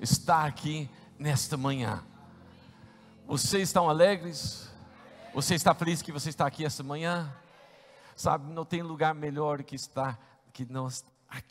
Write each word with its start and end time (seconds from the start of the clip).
estar 0.00 0.46
aqui 0.46 0.88
nesta 1.18 1.56
manhã. 1.56 2.02
Vocês 3.26 3.68
estão 3.68 3.88
alegres? 3.88 4.70
Você 5.34 5.54
está 5.54 5.74
feliz 5.74 6.02
que 6.02 6.12
você 6.12 6.30
está 6.30 6.46
aqui 6.46 6.64
esta 6.64 6.82
manhã? 6.82 7.32
Sabe, 8.16 8.52
não 8.52 8.64
tem 8.64 8.82
lugar 8.82 9.14
melhor 9.14 9.62
que 9.62 9.76
estar, 9.76 10.18
que 10.52 10.64
nós, 10.64 11.04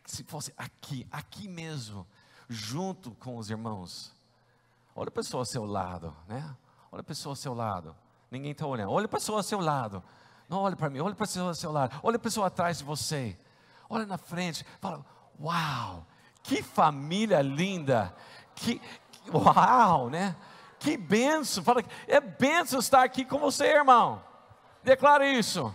se 0.06 0.24
fosse 0.24 0.54
aqui, 0.58 1.08
aqui 1.12 1.48
mesmo, 1.48 2.06
junto 2.50 3.12
com 3.12 3.38
os 3.38 3.50
irmãos. 3.50 4.14
Olha 4.96 5.10
a 5.10 5.12
pessoa 5.12 5.42
ao 5.42 5.46
seu 5.46 5.66
lado, 5.66 6.16
né? 6.28 6.56
Olha 6.92 7.02
a 7.02 7.04
pessoa 7.04 7.32
ao 7.32 7.36
seu 7.36 7.54
lado. 7.54 7.96
Ninguém 8.32 8.52
está 8.52 8.66
olhando. 8.66 8.92
Olha 8.92 9.06
a 9.06 9.10
pessoa 9.10 9.40
ao 9.40 9.44
seu 9.44 9.60
lado. 9.60 10.04
Não 10.50 10.60
olhe 10.60 10.76
para 10.76 10.90
mim, 10.90 11.00
olha 11.00 11.14
a 11.14 11.16
pessoa 11.16 11.50
ao 11.50 11.56
seu 11.56 11.72
lado. 11.72 12.00
Olha 12.02 12.16
a 12.16 12.20
pessoa 12.20 12.48
atrás 12.48 12.80
de 12.80 12.84
você. 12.84 13.38
Olha 13.90 14.06
na 14.06 14.18
frente. 14.18 14.66
Fala, 14.82 15.06
uau, 15.40 16.06
que 16.42 16.64
família 16.64 17.42
linda. 17.42 18.16
Que, 18.58 18.82
uau, 19.34 20.10
né? 20.10 20.36
Que 20.80 20.98
benção. 20.98 21.64
Fala, 21.64 21.84
é 22.08 22.20
benção 22.20 22.80
estar 22.80 23.04
aqui 23.04 23.24
com 23.24 23.38
você, 23.38 23.66
irmão. 23.66 24.22
Declara 24.84 25.28
isso. 25.28 25.74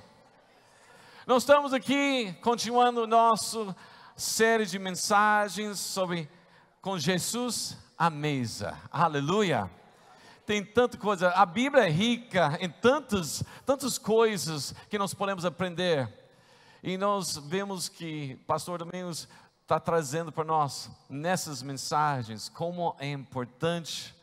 Nós 1.26 1.42
estamos 1.42 1.72
aqui 1.72 2.36
continuando 2.42 3.06
nossa 3.06 3.74
série 4.16 4.66
de 4.66 4.78
mensagens 4.78 5.78
sobre 5.78 6.28
com 6.80 6.98
Jesus 6.98 7.78
à 7.96 8.10
mesa. 8.10 8.76
Aleluia. 8.90 9.70
Tem 10.44 10.64
tanta 10.64 10.98
coisa, 10.98 11.30
a 11.30 11.46
Bíblia 11.46 11.86
é 11.86 11.90
rica 11.90 12.58
em 12.60 12.68
tantas, 12.68 13.44
tantas 13.64 13.96
coisas 13.96 14.74
que 14.90 14.98
nós 14.98 15.14
podemos 15.14 15.44
aprender. 15.44 16.12
E 16.82 16.98
nós 16.98 17.36
vemos 17.36 17.88
que 17.88 18.34
pastor 18.44 18.78
Domingos 18.78 19.28
está 19.72 19.80
trazendo 19.80 20.30
para 20.30 20.44
nós 20.44 20.90
nessas 21.08 21.62
mensagens 21.62 22.46
como 22.50 22.94
é 22.98 23.10
importante 23.10 24.14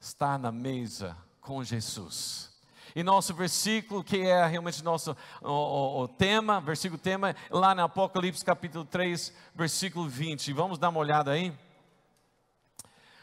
estar 0.00 0.36
na 0.36 0.50
mesa 0.50 1.16
com 1.40 1.62
Jesus. 1.62 2.52
E 2.96 3.04
nosso 3.04 3.32
versículo, 3.32 4.02
que 4.02 4.22
é 4.22 4.44
realmente 4.44 4.82
nosso 4.82 5.16
o, 5.40 5.52
o, 5.52 6.02
o 6.02 6.08
tema, 6.08 6.60
versículo 6.60 7.00
tema, 7.00 7.36
lá 7.48 7.76
no 7.76 7.84
Apocalipse 7.84 8.44
capítulo 8.44 8.84
3, 8.84 9.32
versículo 9.54 10.08
20. 10.08 10.52
Vamos 10.52 10.80
dar 10.80 10.88
uma 10.88 10.98
olhada 10.98 11.30
aí? 11.30 11.56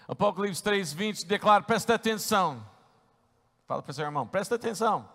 Apocalipse 0.08 0.64
3, 0.64 0.94
20 0.94 1.26
declara: 1.26 1.62
presta 1.62 1.96
atenção. 1.96 2.66
Fala 3.68 3.84
para 3.84 3.92
o 3.92 3.94
seu 3.94 4.06
irmão, 4.06 4.26
presta 4.26 4.56
atenção. 4.56 5.10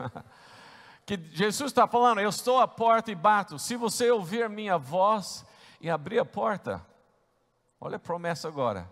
que 1.06 1.16
Jesus 1.30 1.70
está 1.70 1.86
falando: 1.86 2.20
Eu 2.20 2.30
estou 2.30 2.58
à 2.58 2.66
porta 2.66 3.12
e 3.12 3.14
bato. 3.14 3.56
Se 3.56 3.76
você 3.76 4.10
ouvir 4.10 4.50
minha 4.50 4.76
voz 4.76 5.46
e 5.82 5.90
abrir 5.90 6.20
a 6.20 6.24
porta, 6.24 6.86
olha 7.80 7.96
a 7.96 8.00
promessa 8.00 8.46
agora: 8.46 8.90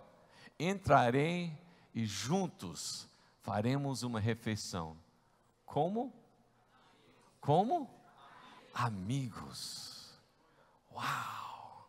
entrarei 0.59 1.57
e 1.95 2.05
juntos 2.05 3.09
faremos 3.43 4.03
uma 4.03 4.19
refeição. 4.19 4.97
Como? 5.65 6.13
Como? 7.41 7.89
Amigos. 8.75 10.19
Uau! 10.93 11.89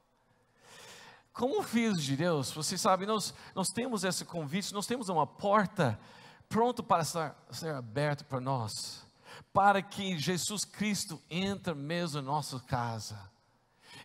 Como 1.33 1.63
filhos 1.63 2.03
de 2.03 2.16
Deus, 2.16 2.52
vocês 2.52 2.79
sabem, 2.79 3.07
nós, 3.07 3.33
nós 3.55 3.69
temos 3.69 4.03
esse 4.03 4.23
convite, 4.23 4.72
nós 4.73 4.85
temos 4.85 5.09
uma 5.09 5.25
porta 5.25 5.99
pronta 6.47 6.83
para 6.83 7.03
ser, 7.03 7.33
ser 7.49 7.73
aberta 7.73 8.23
para 8.23 8.39
nós, 8.39 9.03
para 9.52 9.81
que 9.81 10.17
Jesus 10.19 10.63
Cristo 10.63 11.19
entre 11.29 11.73
mesmo 11.73 12.19
em 12.19 12.23
nossa 12.23 12.59
casa 12.59 13.30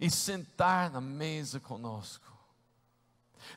e 0.01 0.11
sentar 0.11 0.91
na 0.91 1.01
mesa 1.01 1.61
conosco 1.61 2.37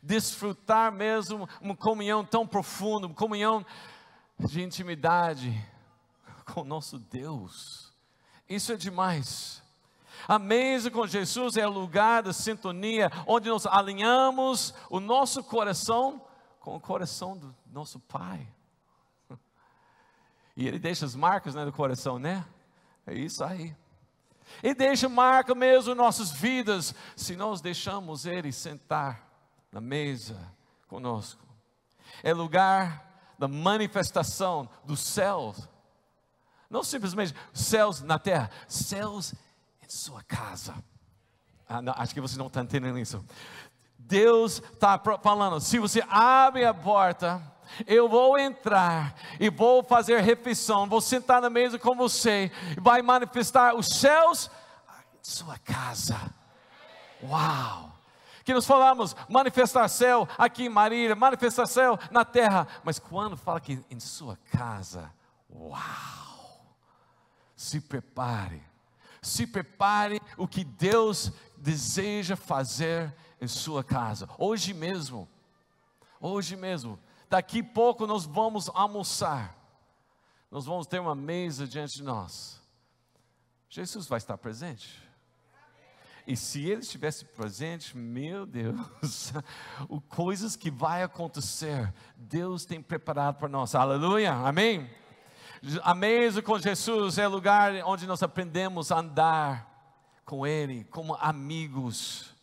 desfrutar 0.01 0.91
mesmo 0.91 1.47
uma 1.61 1.75
comunhão 1.75 2.23
tão 2.23 2.45
profunda, 2.45 3.07
uma 3.07 3.15
comunhão 3.15 3.65
de 4.37 4.61
intimidade 4.61 5.53
com 6.45 6.61
o 6.61 6.65
nosso 6.65 6.97
Deus. 6.97 7.93
Isso 8.47 8.71
é 8.71 8.75
demais. 8.75 9.61
A 10.27 10.37
mesa 10.37 10.91
com 10.91 11.07
Jesus 11.07 11.57
é 11.57 11.65
o 11.65 11.71
lugar 11.71 12.23
da 12.23 12.33
sintonia, 12.33 13.11
onde 13.25 13.49
nós 13.49 13.65
alinhamos 13.65 14.73
o 14.89 14.99
nosso 14.99 15.43
coração 15.43 16.21
com 16.59 16.75
o 16.75 16.79
coração 16.79 17.37
do 17.37 17.55
nosso 17.71 17.99
Pai. 17.99 18.47
E 20.55 20.67
Ele 20.67 20.77
deixa 20.77 21.05
as 21.05 21.15
marcas 21.15 21.55
né, 21.55 21.63
do 21.63 21.71
coração, 21.71 22.19
né? 22.19 22.45
É 23.07 23.13
isso 23.13 23.43
aí. 23.43 23.73
E 24.63 24.73
deixa 24.73 25.07
marca 25.07 25.55
mesmo 25.55 25.93
em 25.93 25.95
nossas 25.95 26.31
vidas, 26.31 26.93
se 27.15 27.35
nós 27.35 27.61
deixamos 27.61 28.25
Ele 28.25 28.51
sentar 28.51 29.27
na 29.71 29.79
mesa 29.79 30.37
conosco. 30.87 31.41
É 32.23 32.33
lugar 32.33 33.33
da 33.37 33.47
manifestação 33.47 34.69
dos 34.83 34.99
céus. 34.99 35.67
Não 36.69 36.83
simplesmente 36.83 37.33
céus 37.53 38.01
na 38.01 38.19
terra, 38.19 38.51
céus 38.67 39.33
em 39.81 39.89
sua 39.89 40.21
casa. 40.23 40.75
Ah, 41.67 41.81
não, 41.81 41.93
acho 41.95 42.13
que 42.13 42.21
vocês 42.21 42.37
não 42.37 42.47
estão 42.47 42.63
entendendo 42.63 42.99
isso. 42.99 43.23
Deus 43.97 44.61
está 44.73 44.99
falando: 45.21 45.59
se 45.61 45.77
você 45.77 46.03
abre 46.09 46.65
a 46.65 46.73
porta, 46.73 47.41
eu 47.85 48.07
vou 48.09 48.37
entrar 48.37 49.15
e 49.39 49.49
vou 49.49 49.83
fazer 49.83 50.21
refeição, 50.21 50.87
vou 50.87 51.01
sentar 51.01 51.41
na 51.41 51.49
mesa 51.49 51.77
com 51.79 51.95
você, 51.95 52.51
e 52.77 52.79
vai 52.79 53.01
manifestar 53.01 53.75
os 53.75 53.87
céus 53.99 54.49
em 55.13 55.29
sua 55.29 55.57
casa. 55.59 56.19
Uau! 57.23 57.89
que 58.49 58.53
nós 58.53 58.65
falamos, 58.65 59.15
manifestar 59.29 59.87
céu 59.87 60.27
aqui 60.35 60.63
em 60.63 60.69
Marília, 60.69 61.15
manifestar 61.15 61.67
céu 61.67 61.99
na 62.09 62.25
terra, 62.25 62.67
mas 62.83 62.97
quando 62.97 63.37
fala 63.37 63.59
que 63.59 63.79
em 63.91 63.99
sua 63.99 64.39
casa, 64.51 65.13
uau! 65.53 66.65
Se 67.55 67.79
prepare, 67.79 68.63
se 69.21 69.45
prepare 69.45 70.19
o 70.35 70.47
que 70.47 70.63
Deus 70.63 71.31
deseja 71.57 72.35
fazer 72.35 73.13
em 73.39 73.47
sua 73.47 73.83
casa, 73.83 74.27
hoje 74.35 74.73
mesmo, 74.73 75.29
hoje 76.19 76.55
mesmo, 76.55 76.99
daqui 77.29 77.61
pouco 77.61 78.07
nós 78.07 78.25
vamos 78.25 78.69
almoçar, 78.73 79.55
nós 80.49 80.65
vamos 80.65 80.87
ter 80.87 80.99
uma 80.99 81.15
mesa 81.15 81.67
diante 81.67 81.95
de 81.95 82.03
nós, 82.03 82.59
Jesus 83.69 84.07
vai 84.07 84.17
estar 84.17 84.37
presente. 84.37 85.07
E 86.25 86.35
se 86.35 86.63
ele 86.63 86.81
estivesse 86.81 87.25
presente, 87.25 87.97
meu 87.97 88.45
Deus, 88.45 89.33
o 89.89 89.99
coisas 89.99 90.55
que 90.55 90.69
vai 90.69 91.01
acontecer, 91.01 91.91
Deus 92.15 92.65
tem 92.65 92.81
preparado 92.81 93.37
para 93.37 93.47
nós. 93.47 93.73
Aleluia, 93.73 94.33
amém? 94.33 94.89
A 95.81 95.95
mesa 95.95 96.41
com 96.41 96.59
Jesus 96.59 97.17
é 97.17 97.27
lugar 97.27 97.73
onde 97.83 98.05
nós 98.05 98.21
aprendemos 98.21 98.91
a 98.91 98.99
andar 98.99 100.21
com 100.23 100.45
Ele 100.45 100.83
como 100.85 101.15
amigos. 101.15 102.35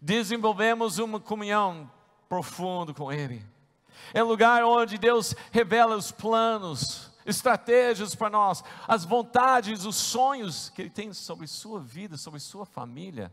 Desenvolvemos 0.00 0.98
uma 0.98 1.18
comunhão 1.18 1.90
profunda 2.28 2.92
com 2.92 3.10
Ele. 3.10 3.42
É 4.12 4.22
lugar 4.22 4.64
onde 4.64 4.98
Deus 4.98 5.34
revela 5.50 5.96
os 5.96 6.10
planos, 6.10 7.10
estratégias 7.26 8.14
para 8.14 8.30
nós, 8.30 8.64
as 8.86 9.04
vontades, 9.04 9.84
os 9.84 9.96
sonhos 9.96 10.70
que 10.70 10.82
Ele 10.82 10.90
tem 10.90 11.12
sobre 11.12 11.46
sua 11.46 11.80
vida, 11.80 12.16
sobre 12.16 12.40
sua 12.40 12.64
família, 12.64 13.32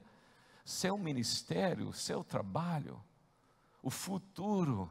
seu 0.65 0.97
ministério, 0.97 1.93
seu 1.93 2.23
trabalho, 2.23 3.01
o 3.81 3.89
futuro, 3.89 4.89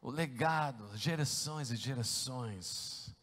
o 0.00 0.10
legado, 0.10 0.90
gerações 0.94 1.70
e 1.70 1.76
gerações. 1.76 3.14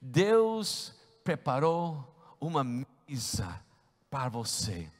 Deus 0.00 0.94
preparou 1.22 2.36
uma 2.40 2.64
mesa 2.64 3.60
para 4.10 4.28
você. 4.28 4.90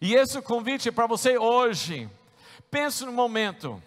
E 0.00 0.14
esse 0.14 0.40
convite 0.40 0.88
é 0.88 0.92
para 0.92 1.06
você 1.06 1.36
hoje. 1.36 2.08
Pense 2.70 3.04
no 3.04 3.12
momento. 3.12 3.82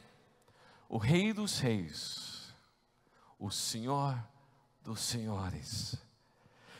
O 0.95 0.97
Rei 0.97 1.33
dos 1.33 1.59
Reis 1.59 2.55
o 3.37 3.51
Senhor 3.51 4.17
dos 4.81 5.01
Senhores. 5.01 6.01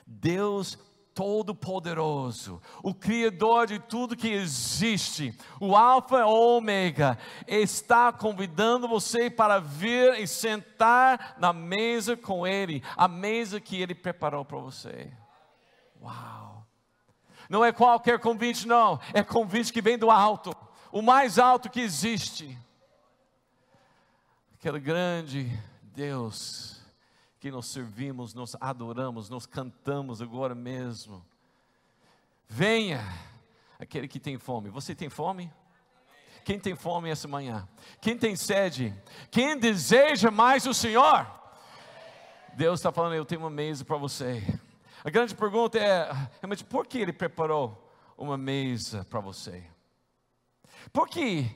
Deus 0.08 0.80
Todo-Poderoso, 1.14 2.62
o 2.82 2.94
Criador 2.94 3.68
de 3.68 3.78
tudo 3.78 4.16
que 4.16 4.30
existe, 4.30 5.38
o 5.60 5.76
Alfa 5.76 6.20
e 6.20 6.24
Ômega, 6.24 7.18
está 7.46 8.14
convidando 8.14 8.88
você 8.88 9.30
para 9.30 9.60
vir 9.60 10.18
e 10.18 10.26
sentar 10.26 11.36
na 11.38 11.52
mesa 11.52 12.16
com 12.16 12.48
Ele, 12.48 12.82
a 12.96 13.10
mesa 13.10 13.60
que 13.60 13.82
Ele 13.82 13.94
preparou 13.94 14.46
para 14.46 14.60
você. 14.60 15.12
Uau! 16.02 16.66
Não 17.50 17.66
é 17.66 17.74
qualquer 17.74 18.18
convite, 18.20 18.66
não, 18.66 18.98
é 19.14 19.22
convite 19.22 19.74
que 19.74 19.82
vem 19.82 19.98
do 19.98 20.10
alto, 20.10 20.56
o 20.90 21.02
mais 21.02 21.38
alto 21.38 21.70
que 21.70 21.82
existe. 21.82 22.58
Aquele 24.66 24.80
grande 24.80 25.64
Deus 25.94 26.82
que 27.40 27.52
nós 27.52 27.68
servimos, 27.68 28.34
nós 28.34 28.56
adoramos, 28.60 29.30
nós 29.30 29.46
cantamos 29.46 30.24
agora 30.24 30.56
mesmo. 30.56 31.24
Venha, 32.50 33.00
aquele 33.78 34.08
que 34.08 34.20
tem 34.20 34.40
fome. 34.40 34.72
Você 34.72 34.96
tem 34.96 35.08
fome? 35.08 35.54
quem 36.44 36.58
tem 36.58 36.74
fome 36.76 37.12
essa 37.12 37.28
manhã? 37.28 37.70
Quem 38.02 38.18
tem 38.18 38.36
sede? 38.36 38.92
Quem 39.30 39.56
deseja 39.56 40.32
mais 40.32 40.66
o 40.66 40.74
Senhor? 40.74 41.28
Deus 42.56 42.80
está 42.80 42.92
falando, 42.92 43.14
eu 43.14 43.24
tenho 43.24 43.42
uma 43.42 43.52
mesa 43.52 43.86
para 43.86 43.98
você. 43.98 44.42
A 45.04 45.12
grande 45.12 45.36
pergunta 45.36 45.78
é, 45.78 46.12
realmente, 46.42 46.64
por 46.64 46.88
que 46.88 46.98
Ele 46.98 47.14
preparou 47.14 47.96
uma 48.18 48.36
mesa 48.36 49.06
para 49.06 49.20
você? 49.20 49.64
Por 50.92 51.08
que 51.08 51.56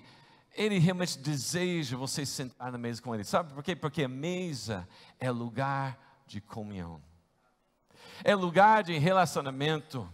Ele 0.53 0.77
realmente 0.79 1.17
deseja 1.19 1.95
você 1.95 2.25
sentar 2.25 2.71
na 2.71 2.77
mesa 2.77 3.01
com 3.01 3.13
Ele? 3.13 3.23
Sabe 3.23 3.53
por 3.53 3.63
quê? 3.63 3.75
Porque 3.75 4.03
a 4.03 4.09
mesa 4.09 4.87
é 5.19 5.29
lugar 5.31 5.97
de 6.25 6.41
comunhão, 6.41 7.01
é 8.23 8.35
lugar 8.35 8.83
de 8.83 8.97
relacionamento, 8.97 10.09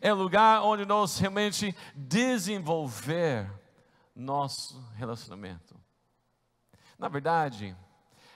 é 0.00 0.12
lugar 0.12 0.62
onde 0.62 0.84
nós 0.84 1.18
realmente 1.18 1.74
desenvolver 1.94 3.50
nosso 4.14 4.80
relacionamento. 4.94 5.78
Na 6.98 7.08
verdade, 7.08 7.76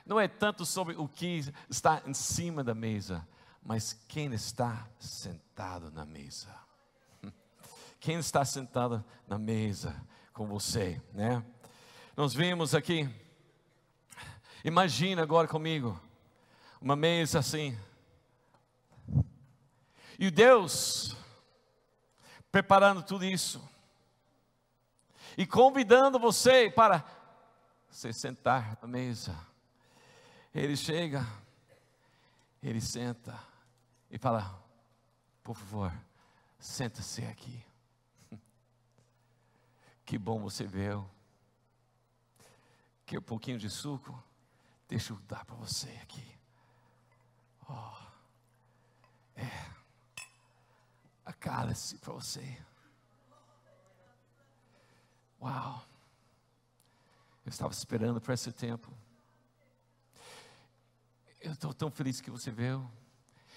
não 0.07 0.19
é 0.19 0.29
tanto 0.29 0.65
sobre 0.65 0.95
o 0.95 1.09
que 1.09 1.53
está 1.69 2.03
em 2.07 2.15
cima 2.15 2.63
da 2.63 2.75
mesa, 2.75 3.27
mas 3.63 3.93
quem 4.09 4.33
está 4.33 4.89
sentado 4.99 5.91
na 5.91 6.05
mesa. 6.05 6.55
Quem 8.01 8.19
está 8.19 8.45
sentado 8.45 9.05
na 9.29 9.39
mesa 9.39 9.95
com 10.33 10.47
você, 10.47 11.01
né? 11.13 11.45
Nós 12.17 12.35
vimos 12.35 12.75
aqui, 12.75 13.09
imagina 14.65 15.23
agora 15.23 15.47
comigo, 15.47 16.01
uma 16.81 16.97
mesa 16.97 17.39
assim, 17.39 17.79
e 20.19 20.31
Deus 20.31 21.17
preparando 22.51 23.03
tudo 23.03 23.25
isso, 23.25 23.67
e 25.37 25.47
convidando 25.47 26.19
você 26.19 26.71
para 26.71 27.05
se 27.89 28.13
sentar 28.13 28.79
na 28.81 28.89
mesa. 28.89 29.35
Ele 30.55 30.77
chega, 30.77 31.27
ele 32.63 32.81
senta 32.81 33.39
e 34.11 34.19
fala: 34.19 34.63
Por 35.43 35.57
favor, 35.57 35.93
senta-se 36.59 37.25
aqui. 37.25 37.72
Que 40.05 40.19
bom 40.19 40.41
você 40.41 40.65
veio. 40.65 41.09
Quer 43.07 43.19
um 43.19 43.23
pouquinho 43.23 43.59
de 43.59 43.69
suco? 43.69 44.23
Deixa 44.89 45.13
eu 45.13 45.19
dar 45.21 45.45
para 45.45 45.57
você 45.57 45.89
aqui. 46.03 46.39
Oh, 47.69 47.97
é. 49.37 49.71
A 51.25 51.33
cálice 51.33 51.99
para 51.99 52.13
você. 52.13 52.59
Uau. 55.41 55.85
Eu 57.45 57.51
estava 57.51 57.73
esperando 57.73 58.21
por 58.21 58.33
esse 58.33 58.53
tempo. 58.53 58.93
Eu 61.41 61.53
estou 61.53 61.75
tão 61.75 61.91
feliz 61.91 62.21
que 62.21 62.31
você 62.31 62.51
veio. 62.51 62.89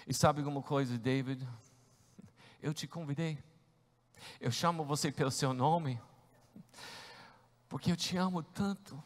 E 0.06 0.12
sabe 0.12 0.40
alguma 0.40 0.62
coisa, 0.62 0.98
David? 0.98 1.46
Eu 2.60 2.74
te 2.74 2.86
convidei. 2.88 3.38
Eu 4.40 4.50
chamo 4.50 4.84
você 4.84 5.12
pelo 5.12 5.30
seu 5.30 5.52
nome, 5.52 6.00
porque 7.68 7.90
eu 7.90 7.96
te 7.96 8.16
amo 8.16 8.42
tanto. 8.42 9.02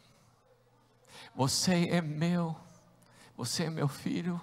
Você 1.35 1.89
é 1.91 2.01
meu, 2.01 2.57
você 3.37 3.65
é 3.65 3.71
meu 3.71 3.89
filho. 3.89 4.41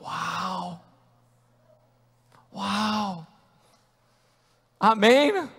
Uau! 0.00 0.84
Uau! 2.52 3.26
Amém? 4.78 5.50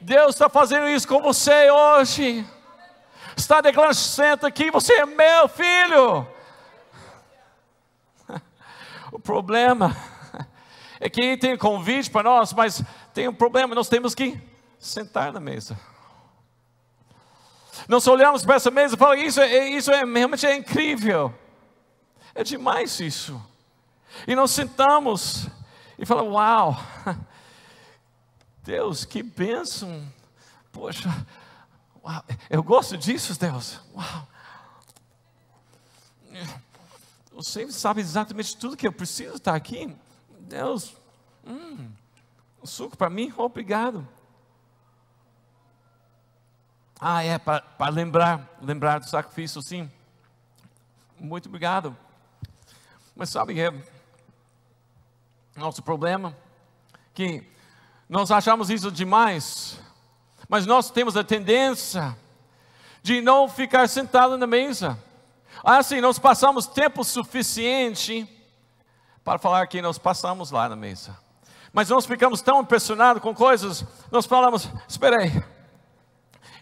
Deus 0.00 0.34
está 0.34 0.48
fazendo 0.48 0.88
isso 0.88 1.06
com 1.08 1.20
você 1.20 1.70
hoje 1.70 2.46
está 3.36 3.60
declarando: 3.60 3.94
senta 3.94 4.46
aqui, 4.48 4.70
você 4.70 4.94
é 4.94 5.06
meu 5.06 5.48
filho. 5.48 6.26
O 9.12 9.20
problema 9.20 9.96
é 11.00 11.08
que 11.08 11.38
tem 11.38 11.56
convite 11.56 12.10
para 12.10 12.24
nós, 12.24 12.52
mas 12.52 12.82
tem 13.16 13.26
um 13.26 13.34
problema, 13.34 13.74
nós 13.74 13.88
temos 13.88 14.14
que 14.14 14.38
sentar 14.78 15.32
na 15.32 15.40
mesa. 15.40 15.80
Nós 17.88 18.06
olhamos 18.06 18.44
para 18.44 18.56
essa 18.56 18.70
mesa 18.70 18.94
e 18.94 18.98
falamos: 18.98 19.24
isso, 19.24 19.40
é, 19.40 19.70
isso 19.70 19.90
é, 19.90 20.04
realmente 20.04 20.44
é 20.44 20.54
incrível, 20.54 21.34
é 22.34 22.44
demais 22.44 23.00
isso. 23.00 23.42
E 24.28 24.36
nós 24.36 24.50
sentamos 24.50 25.48
e 25.98 26.04
falamos: 26.04 26.34
Uau, 26.34 26.76
Deus, 28.62 29.06
que 29.06 29.22
bênção, 29.22 30.06
poxa, 30.70 31.08
Uau, 32.04 32.22
eu 32.50 32.62
gosto 32.62 32.98
disso, 32.98 33.38
Deus. 33.40 33.80
Uau. 33.94 34.28
Você 37.32 37.72
sabe 37.72 38.02
exatamente 38.02 38.54
tudo 38.58 38.76
que 38.76 38.86
eu 38.86 38.92
preciso 38.92 39.36
estar 39.36 39.54
aqui. 39.54 39.96
Deus, 40.38 40.94
hum, 41.46 41.88
suco 42.66 42.96
para 42.96 43.08
mim, 43.10 43.32
obrigado. 43.36 44.06
Ah, 46.98 47.22
é, 47.22 47.38
para 47.38 47.88
lembrar, 47.90 48.56
lembrar 48.60 49.00
do 49.00 49.08
sacrifício, 49.08 49.62
sim. 49.62 49.90
Muito 51.18 51.48
obrigado. 51.48 51.96
Mas 53.14 53.30
sabe, 53.30 53.58
é 53.60 53.72
nosso 55.56 55.82
problema 55.82 56.36
que 57.14 57.46
nós 58.08 58.30
achamos 58.30 58.70
isso 58.70 58.90
demais 58.90 59.78
mas 60.48 60.66
nós 60.66 60.90
temos 60.90 61.16
a 61.16 61.24
tendência 61.24 62.16
de 63.02 63.20
não 63.20 63.48
ficar 63.48 63.88
sentado 63.88 64.36
na 64.38 64.46
mesa. 64.46 64.98
Assim, 65.62 66.00
nós 66.00 66.18
passamos 66.18 66.66
tempo 66.66 67.02
suficiente 67.02 68.28
para 69.24 69.38
falar 69.38 69.66
que 69.66 69.82
nós 69.82 69.98
passamos 69.98 70.50
lá 70.50 70.68
na 70.68 70.76
mesa. 70.76 71.16
Mas 71.76 71.90
nós 71.90 72.06
ficamos 72.06 72.40
tão 72.40 72.62
impressionados 72.62 73.22
com 73.22 73.34
coisas, 73.34 73.84
nós 74.10 74.24
falamos: 74.24 74.66
espera 74.88 75.20
aí, 75.20 75.44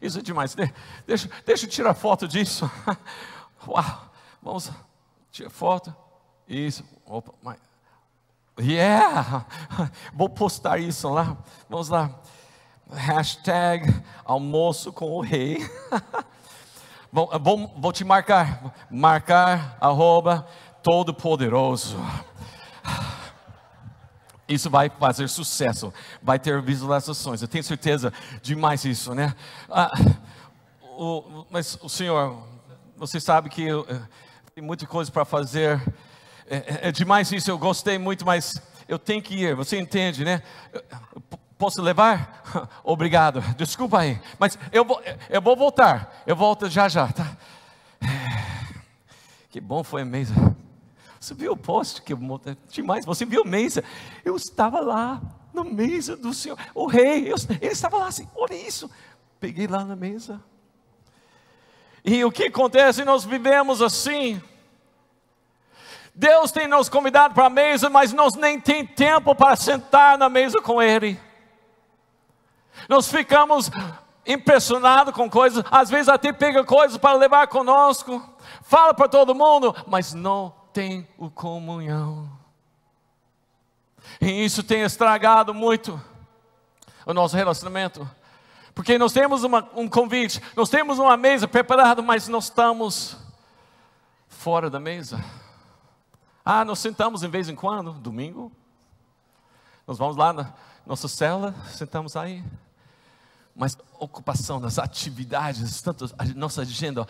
isso 0.02 0.18
é 0.18 0.22
demais, 0.22 0.56
deixa, 1.06 1.30
deixa 1.46 1.66
eu 1.66 1.70
tirar 1.70 1.94
foto 1.94 2.26
disso. 2.26 2.68
Uau, 3.64 4.10
vamos 4.42 4.72
tirar 5.30 5.50
foto. 5.50 5.94
Isso, 6.48 6.84
opa, 7.06 7.32
mas, 7.40 7.58
yeah, 8.58 9.46
vou 10.12 10.28
postar 10.28 10.78
isso 10.78 11.08
lá. 11.08 11.36
Vamos 11.70 11.90
lá 11.90 12.10
hashtag 12.90 13.94
almoço 14.24 14.92
com 14.92 15.12
o 15.12 15.20
rei. 15.20 15.58
bom, 17.12 17.28
bom, 17.38 17.74
vou 17.78 17.92
te 17.92 18.02
marcar, 18.02 18.74
marcar, 18.90 19.78
arroba, 19.80 20.44
todo 20.82 21.14
poderoso. 21.14 21.98
Isso 24.46 24.68
vai 24.68 24.90
fazer 24.90 25.28
sucesso, 25.28 25.92
vai 26.22 26.38
ter 26.38 26.60
visualizações, 26.60 27.40
eu 27.40 27.48
tenho 27.48 27.64
certeza 27.64 28.12
demais 28.42 28.84
isso, 28.84 29.14
né? 29.14 29.34
Ah, 29.70 29.90
o, 30.82 31.46
mas 31.50 31.78
o 31.82 31.88
Senhor, 31.88 32.46
você 32.96 33.18
sabe 33.18 33.48
que 33.48 33.62
eu, 33.62 33.86
eh, 33.88 34.00
tem 34.54 34.62
muita 34.62 34.86
coisa 34.86 35.10
para 35.10 35.24
fazer, 35.24 35.80
é, 36.46 36.56
é, 36.56 36.88
é 36.88 36.92
demais 36.92 37.32
isso, 37.32 37.50
eu 37.50 37.58
gostei 37.58 37.98
muito, 37.98 38.26
mas 38.26 38.60
eu 38.86 38.98
tenho 38.98 39.22
que 39.22 39.34
ir, 39.34 39.54
você 39.54 39.78
entende, 39.78 40.24
né? 40.24 40.42
Posso 41.56 41.80
levar? 41.80 42.42
Obrigado. 42.84 43.40
Desculpa 43.56 44.00
aí. 44.00 44.20
Mas 44.38 44.58
eu 44.72 44.84
vou, 44.84 45.00
eu 45.30 45.40
vou 45.40 45.56
voltar. 45.56 46.22
Eu 46.26 46.36
volto 46.36 46.68
já 46.68 46.88
já, 46.88 47.08
tá? 47.08 47.36
Que 49.50 49.60
bom 49.60 49.84
foi 49.84 50.02
a 50.02 50.04
mesa. 50.04 50.34
Você 51.24 51.32
viu 51.32 51.52
o 51.52 51.56
post 51.56 52.02
que 52.02 52.12
eu 52.12 52.18
demais? 52.68 53.06
Você 53.06 53.24
viu 53.24 53.46
mesa? 53.46 53.82
Eu 54.22 54.36
estava 54.36 54.80
lá 54.80 55.22
na 55.54 55.64
mesa 55.64 56.14
do 56.14 56.34
Senhor. 56.34 56.58
O 56.74 56.86
rei, 56.86 57.32
eu, 57.32 57.36
ele 57.62 57.72
estava 57.72 57.96
lá 57.96 58.08
assim, 58.08 58.28
olha 58.36 58.52
isso. 58.54 58.90
Peguei 59.40 59.66
lá 59.66 59.86
na 59.86 59.96
mesa. 59.96 60.38
E 62.04 62.22
o 62.26 62.30
que 62.30 62.44
acontece? 62.44 63.06
Nós 63.06 63.24
vivemos 63.24 63.80
assim. 63.80 64.38
Deus 66.14 66.52
tem 66.52 66.68
nos 66.68 66.90
convidado 66.90 67.32
para 67.32 67.46
a 67.46 67.50
mesa, 67.50 67.88
mas 67.88 68.12
nós 68.12 68.34
nem 68.34 68.60
tem 68.60 68.86
tempo 68.86 69.34
para 69.34 69.56
sentar 69.56 70.18
na 70.18 70.28
mesa 70.28 70.60
com 70.60 70.82
Ele. 70.82 71.18
Nós 72.86 73.08
ficamos 73.08 73.70
impressionados 74.26 75.14
com 75.14 75.30
coisas, 75.30 75.64
às 75.70 75.88
vezes 75.88 76.10
até 76.10 76.34
pega 76.34 76.62
coisas 76.64 76.98
para 76.98 77.16
levar 77.16 77.46
conosco, 77.46 78.22
fala 78.62 78.92
para 78.92 79.08
todo 79.08 79.34
mundo, 79.34 79.74
mas 79.86 80.12
não 80.12 80.63
tem 80.74 81.06
o 81.16 81.30
comunhão. 81.30 82.28
E 84.20 84.44
isso 84.44 84.62
tem 84.62 84.82
estragado 84.82 85.54
muito 85.54 86.02
o 87.06 87.14
nosso 87.14 87.36
relacionamento. 87.36 88.08
Porque 88.74 88.98
nós 88.98 89.12
temos 89.12 89.44
uma, 89.44 89.70
um 89.76 89.88
convite, 89.88 90.42
nós 90.56 90.68
temos 90.68 90.98
uma 90.98 91.16
mesa 91.16 91.46
preparada, 91.46 92.02
mas 92.02 92.26
nós 92.26 92.44
estamos 92.44 93.16
fora 94.26 94.68
da 94.68 94.80
mesa. 94.80 95.24
Ah, 96.44 96.64
nós 96.64 96.80
sentamos 96.80 97.22
em 97.22 97.30
vez 97.30 97.48
em 97.48 97.54
quando, 97.54 97.92
domingo. 97.92 98.50
Nós 99.86 99.96
vamos 99.96 100.16
lá 100.16 100.32
na 100.32 100.52
nossa 100.84 101.06
cela, 101.06 101.54
sentamos 101.68 102.16
aí. 102.16 102.44
Mas 103.54 103.78
ocupação 104.00 104.60
das 104.60 104.80
atividades, 104.80 105.80
tanto 105.80 106.12
a 106.18 106.24
nossa 106.34 106.62
agenda, 106.62 107.06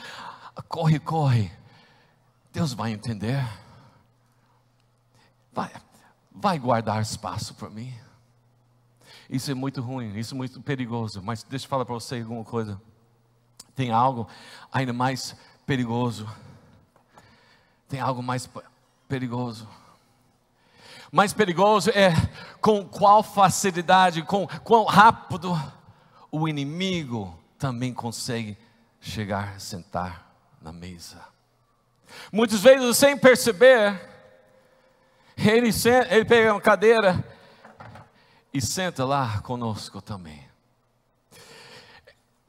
corre, 0.68 0.99
corre. 0.99 1.63
Deus 2.54 2.73
vai 2.73 2.92
entender. 2.92 3.44
Vai, 5.52 5.73
vai 6.32 6.56
guardar 6.56 7.02
espaço 7.02 7.52
para 7.54 7.68
mim. 7.68 7.92
Isso 9.28 9.50
é 9.50 9.54
muito 9.54 9.82
ruim, 9.82 10.16
isso 10.16 10.34
é 10.34 10.37
muito 10.37 10.62
perigoso. 10.62 11.20
Mas 11.20 11.42
deixa 11.42 11.64
eu 11.64 11.68
falar 11.68 11.84
para 11.84 11.94
você 11.94 12.20
alguma 12.20 12.44
coisa. 12.44 12.80
Tem 13.75 13.90
algo 13.90 14.28
ainda 14.73 14.92
mais 14.92 15.34
perigoso. 15.66 16.28
Tem 17.88 17.99
algo 17.99 18.23
mais 18.23 18.49
perigoso. 19.08 19.68
Mais 21.11 21.32
perigoso 21.32 21.90
é 21.90 22.12
com 22.61 22.87
qual 22.88 23.25
facilidade, 23.25 24.23
com 24.23 24.46
quão 24.62 24.84
rápido 24.84 25.52
o 26.30 26.49
inimigo 26.49 27.37
também 27.58 27.92
consegue 27.92 28.56
chegar, 29.00 29.61
sentar 29.61 30.32
na 30.62 30.73
mesa. 30.73 31.34
Muitas 32.33 32.61
vezes, 32.61 32.97
sem 32.97 33.16
perceber, 33.16 34.00
ele, 35.37 35.73
senta, 35.73 36.14
ele 36.14 36.25
pega 36.25 36.52
uma 36.52 36.61
cadeira 36.61 37.25
e 38.52 38.61
senta 38.61 39.04
lá 39.04 39.40
conosco 39.40 40.00
também. 40.00 40.44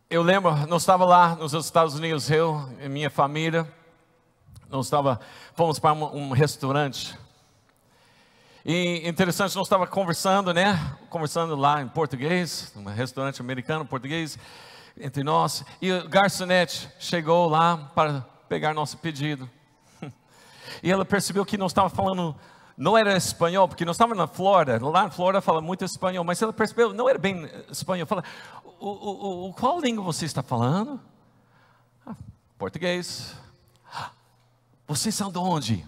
Eu 0.10 0.22
lembro, 0.22 0.56
nós 0.68 0.84
estávamos 0.84 1.12
lá 1.12 1.36
nos 1.36 1.54
Estados 1.54 1.96
Unidos, 1.96 2.30
eu 2.30 2.70
e 2.80 2.88
minha 2.88 3.10
família, 3.10 3.68
nós 4.70 4.86
estava, 4.86 5.20
fomos 5.56 5.80
para 5.80 5.94
um, 5.94 6.30
um 6.30 6.32
restaurante. 6.32 7.18
E 8.64 9.08
interessante, 9.08 9.56
nós 9.56 9.68
estávamos 9.68 9.94
conversando, 9.94 10.54
né? 10.54 10.80
Conversando 11.10 11.56
lá 11.56 11.82
em 11.82 11.88
português, 11.88 12.72
num 12.76 12.84
restaurante 12.86 13.42
americano, 13.42 13.86
português, 13.86 14.38
entre 15.00 15.24
nós. 15.24 15.64
E 15.82 15.92
o 15.92 16.08
garçonete 16.08 16.90
chegou 17.00 17.48
lá 17.48 17.78
para 17.94 18.22
pegar 18.48 18.74
nosso 18.74 18.98
pedido. 18.98 19.50
E 20.86 20.92
ela 20.92 21.04
percebeu 21.04 21.44
que 21.44 21.58
nós 21.58 21.72
estávamos 21.72 21.98
falando 21.98 22.36
não 22.78 22.96
era 22.96 23.18
espanhol, 23.18 23.68
porque 23.68 23.84
nós 23.84 23.96
estávamos 23.96 24.20
na 24.20 24.28
Flórida, 24.28 24.78
lá 24.88 25.06
na 25.06 25.10
Flórida 25.10 25.42
fala 25.42 25.60
muito 25.60 25.84
espanhol, 25.84 26.24
mas 26.24 26.40
ela 26.40 26.54
percebeu, 26.54 26.94
não 26.94 27.10
era 27.10 27.18
bem 27.18 27.50
espanhol, 27.72 28.06
fala, 28.06 28.24
o, 28.80 28.90
o, 28.90 29.50
o 29.50 29.54
qual 29.54 29.80
língua 29.80 30.04
você 30.04 30.26
está 30.26 30.44
falando? 30.44 31.02
Ah, 32.06 32.16
português. 32.56 33.36
vocês 34.88 35.16
são 35.16 35.32
de 35.32 35.40
onde? 35.40 35.84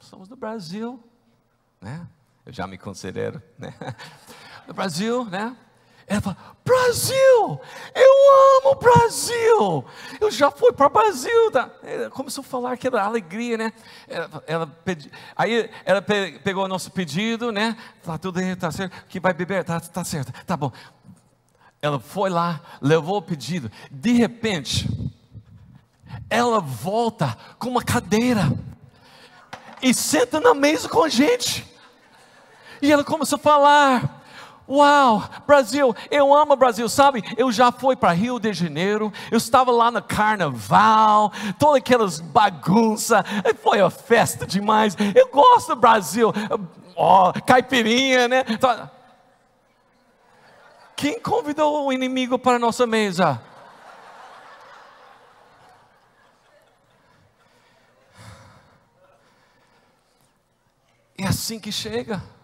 Somos 0.00 0.28
do 0.28 0.36
Brasil, 0.36 0.98
né? 1.78 2.08
Eu 2.46 2.54
já 2.54 2.66
me 2.66 2.78
considero, 2.78 3.42
né? 3.58 3.74
Do 4.66 4.72
Brasil, 4.72 5.26
né? 5.26 5.54
Ela 6.06 6.20
fala, 6.20 6.36
Brasil, 6.64 7.60
eu 7.94 8.60
amo 8.60 8.70
o 8.70 8.74
Brasil. 8.76 9.84
Eu 10.20 10.30
já 10.30 10.52
fui 10.52 10.72
para 10.72 10.86
o 10.86 10.90
Brasil. 10.90 11.50
Tá? 11.50 11.68
Ela 11.82 12.10
começou 12.10 12.42
a 12.42 12.44
falar 12.44 12.72
aquela 12.72 13.02
alegria, 13.02 13.58
né? 13.58 13.72
Ela, 14.06 14.44
ela 14.46 14.66
pedi, 14.66 15.10
aí 15.34 15.68
ela 15.84 16.00
pe, 16.00 16.38
pegou 16.44 16.64
o 16.64 16.68
nosso 16.68 16.92
pedido, 16.92 17.50
né? 17.50 17.76
Tá 18.04 18.16
tudo 18.16 18.38
aí, 18.38 18.54
tá 18.54 18.70
certo. 18.70 19.04
Que 19.08 19.18
vai 19.18 19.34
beber, 19.34 19.64
tá, 19.64 19.80
tá 19.80 20.04
certo, 20.04 20.32
tá 20.44 20.56
bom. 20.56 20.70
Ela 21.82 21.98
foi 21.98 22.30
lá, 22.30 22.60
levou 22.80 23.16
o 23.16 23.22
pedido. 23.22 23.70
De 23.90 24.12
repente, 24.12 24.88
ela 26.30 26.60
volta 26.60 27.36
com 27.58 27.68
uma 27.68 27.82
cadeira 27.82 28.52
e 29.82 29.92
senta 29.92 30.38
na 30.40 30.54
mesa 30.54 30.88
com 30.88 31.02
a 31.02 31.08
gente. 31.08 31.66
E 32.80 32.92
ela 32.92 33.02
começou 33.02 33.36
a 33.36 33.40
falar 33.40 34.15
Uau, 34.68 35.22
Brasil, 35.46 35.94
eu 36.10 36.34
amo 36.34 36.56
Brasil, 36.56 36.88
sabe? 36.88 37.22
Eu 37.36 37.52
já 37.52 37.70
fui 37.70 37.94
para 37.94 38.10
Rio 38.12 38.40
de 38.40 38.52
Janeiro, 38.52 39.12
eu 39.30 39.38
estava 39.38 39.70
lá 39.70 39.92
no 39.92 40.02
carnaval, 40.02 41.32
todas 41.56 41.76
aquelas 41.76 42.18
bagunças, 42.18 43.22
foi 43.62 43.80
uma 43.80 43.90
festa 43.90 44.44
demais. 44.44 44.96
Eu 45.14 45.28
gosto 45.28 45.68
do 45.68 45.76
Brasil, 45.76 46.32
ó, 46.96 47.30
oh, 47.30 47.42
caipirinha, 47.42 48.26
né? 48.26 48.44
Quem 50.96 51.20
convidou 51.20 51.86
o 51.86 51.92
inimigo 51.92 52.36
para 52.36 52.56
a 52.56 52.58
nossa 52.58 52.86
mesa? 52.88 53.40
É 61.16 61.26
assim 61.26 61.60
que 61.60 61.70
chega 61.70 62.35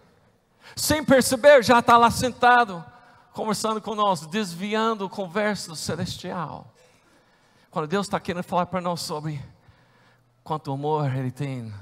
sem 0.77 1.05
perceber, 1.05 1.63
já 1.63 1.79
está 1.79 1.97
lá 1.97 2.11
sentado, 2.11 2.85
conversando 3.33 3.81
com 3.81 3.95
nós, 3.95 4.27
desviando 4.27 5.07
o 5.07 5.11
conversa 5.11 5.75
celestial. 5.75 6.73
Quando 7.71 7.87
Deus 7.87 8.07
está 8.07 8.21
querendo 8.21 8.43
falar 8.43 8.67
para 8.67 8.81
nós 8.81 9.01
sobre 9.01 9.43
quanto 10.45 10.73
amor 10.73 11.15
Ele 11.15 11.31
tem, 11.31 11.73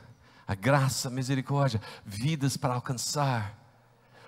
a 0.46 0.54
graça, 0.54 1.08
a 1.08 1.10
misericórdia, 1.10 1.80
vidas 2.04 2.56
para 2.56 2.74
alcançar, 2.74 3.56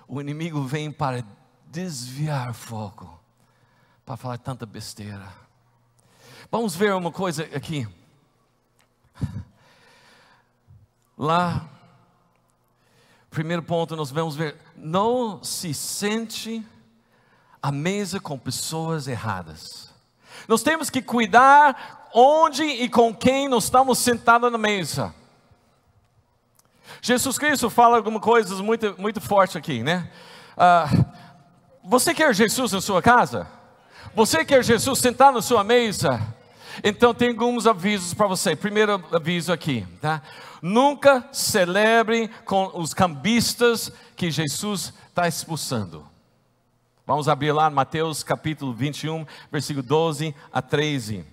o 0.07 0.21
inimigo 0.21 0.63
vem 0.63 0.91
para 0.91 1.25
desviar 1.67 2.51
o 2.51 2.55
foco, 2.55 3.21
para 4.05 4.17
falar 4.17 4.39
tanta 4.39 4.67
besteira. 4.67 5.27
Vamos 6.51 6.77
ver 6.77 6.95
uma 6.95 7.11
coisa 7.11 7.45
aqui. 7.57 7.89
Lá 11.17 11.69
Primeiro 13.33 13.63
ponto, 13.63 13.97
nós 13.97 14.11
vamos 14.11 14.37
ver: 14.37 14.55
não 14.77 15.43
se 15.43 15.73
sente 15.73 16.65
à 17.63 17.73
mesa 17.73 18.21
com 18.21 18.39
pessoas 18.39 19.09
erradas. 19.09 19.91
Nós 20.47 20.63
temos 20.63 20.91
que 20.91 21.01
cuidar 21.01 22.11
onde 22.13 22.63
e 22.63 22.91
com 22.91 23.15
quem 23.15 23.49
nós 23.49 23.65
estamos 23.65 23.99
sentados 23.99 24.53
na 24.53 24.59
mesa. 24.59 25.15
Jesus 27.01 27.39
Cristo 27.39 27.71
fala 27.71 27.97
algumas 27.97 28.21
coisas 28.21 28.61
muito, 28.61 28.95
muito 28.99 29.19
fortes 29.19 29.57
aqui, 29.57 29.83
né? 29.83 30.11
Ah, 30.55 30.87
você 31.83 32.13
quer 32.13 32.35
Jesus 32.35 32.71
na 32.73 32.83
sua 32.83 33.01
casa? 33.01 33.49
Você 34.15 34.45
quer 34.45 34.63
Jesus 34.63 34.99
sentar 34.99 35.33
na 35.33 35.41
sua 35.41 35.65
mesa? 35.65 36.21
Então 36.85 37.15
tem 37.15 37.31
alguns 37.31 37.67
avisos 37.67 38.13
para 38.13 38.27
você. 38.27 38.55
Primeiro 38.55 39.03
aviso 39.11 39.51
aqui, 39.55 39.87
tá? 40.03 40.21
Nunca 40.63 41.29
celebre 41.33 42.29
com 42.45 42.71
os 42.75 42.95
cambistas 42.95 43.91
que 44.15 44.31
Jesus 44.31 44.95
está 45.09 45.27
expulsando. 45.27 46.07
Vamos 47.05 47.29
abrir 47.29 47.51
lá 47.51 47.69
Mateus 47.69 48.23
capítulo 48.23 48.73
21, 48.73 49.27
versículo 49.51 49.85
12 49.85 50.33
a 50.53 50.63
13. 50.63 51.27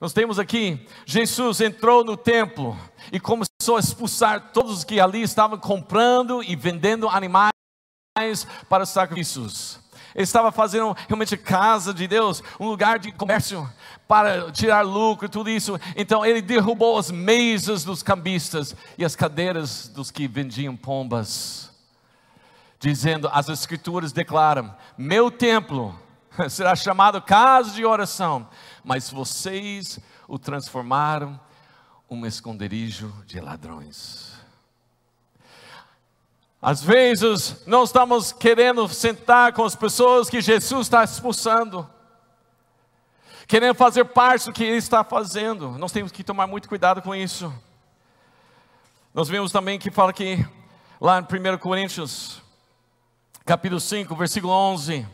Nós 0.00 0.14
temos 0.14 0.38
aqui, 0.38 0.88
Jesus 1.04 1.60
entrou 1.60 2.02
no 2.02 2.16
templo 2.16 2.74
e 3.12 3.20
começou 3.20 3.76
a 3.76 3.80
expulsar 3.80 4.52
todos 4.54 4.82
que 4.82 4.98
ali 4.98 5.20
estavam 5.20 5.58
comprando 5.58 6.42
e 6.42 6.56
vendendo 6.56 7.06
animais 7.06 7.52
para 8.66 8.84
os 8.84 8.88
sacrifícios. 8.88 9.83
Ele 10.14 10.22
estava 10.22 10.52
fazendo 10.52 10.96
realmente 11.08 11.36
casa 11.36 11.92
de 11.92 12.06
Deus, 12.06 12.42
um 12.60 12.68
lugar 12.68 12.98
de 12.98 13.10
comércio 13.10 13.68
para 14.06 14.52
tirar 14.52 14.82
lucro 14.82 15.26
e 15.26 15.28
tudo 15.28 15.50
isso. 15.50 15.78
Então 15.96 16.24
ele 16.24 16.40
derrubou 16.40 16.96
as 16.96 17.10
mesas 17.10 17.82
dos 17.82 18.02
cambistas 18.02 18.76
e 18.96 19.04
as 19.04 19.16
cadeiras 19.16 19.88
dos 19.88 20.10
que 20.10 20.28
vendiam 20.28 20.76
pombas, 20.76 21.70
dizendo: 22.78 23.28
as 23.32 23.48
escrituras 23.48 24.12
declaram: 24.12 24.74
meu 24.96 25.30
templo 25.30 25.98
será 26.48 26.76
chamado 26.76 27.20
casa 27.20 27.72
de 27.72 27.84
oração, 27.84 28.48
mas 28.84 29.10
vocês 29.10 29.98
o 30.28 30.38
transformaram 30.38 31.38
um 32.08 32.24
esconderijo 32.24 33.12
de 33.26 33.40
ladrões. 33.40 34.33
Às 36.66 36.82
vezes, 36.82 37.62
nós 37.66 37.90
estamos 37.90 38.32
querendo 38.32 38.88
sentar 38.88 39.52
com 39.52 39.62
as 39.64 39.76
pessoas 39.76 40.30
que 40.30 40.40
Jesus 40.40 40.86
está 40.86 41.04
expulsando, 41.04 41.86
querendo 43.46 43.74
fazer 43.74 44.06
parte 44.06 44.46
do 44.46 44.52
que 44.54 44.64
Ele 44.64 44.78
está 44.78 45.04
fazendo. 45.04 45.72
Nós 45.72 45.92
temos 45.92 46.10
que 46.10 46.24
tomar 46.24 46.46
muito 46.46 46.66
cuidado 46.66 47.02
com 47.02 47.14
isso. 47.14 47.52
Nós 49.12 49.28
vemos 49.28 49.52
também 49.52 49.78
que 49.78 49.90
fala 49.90 50.10
que, 50.10 50.42
lá 50.98 51.18
em 51.18 51.22
1 51.22 51.58
Coríntios, 51.58 52.40
capítulo 53.44 53.78
5, 53.78 54.16
versículo 54.16 54.50
11, 54.50 55.06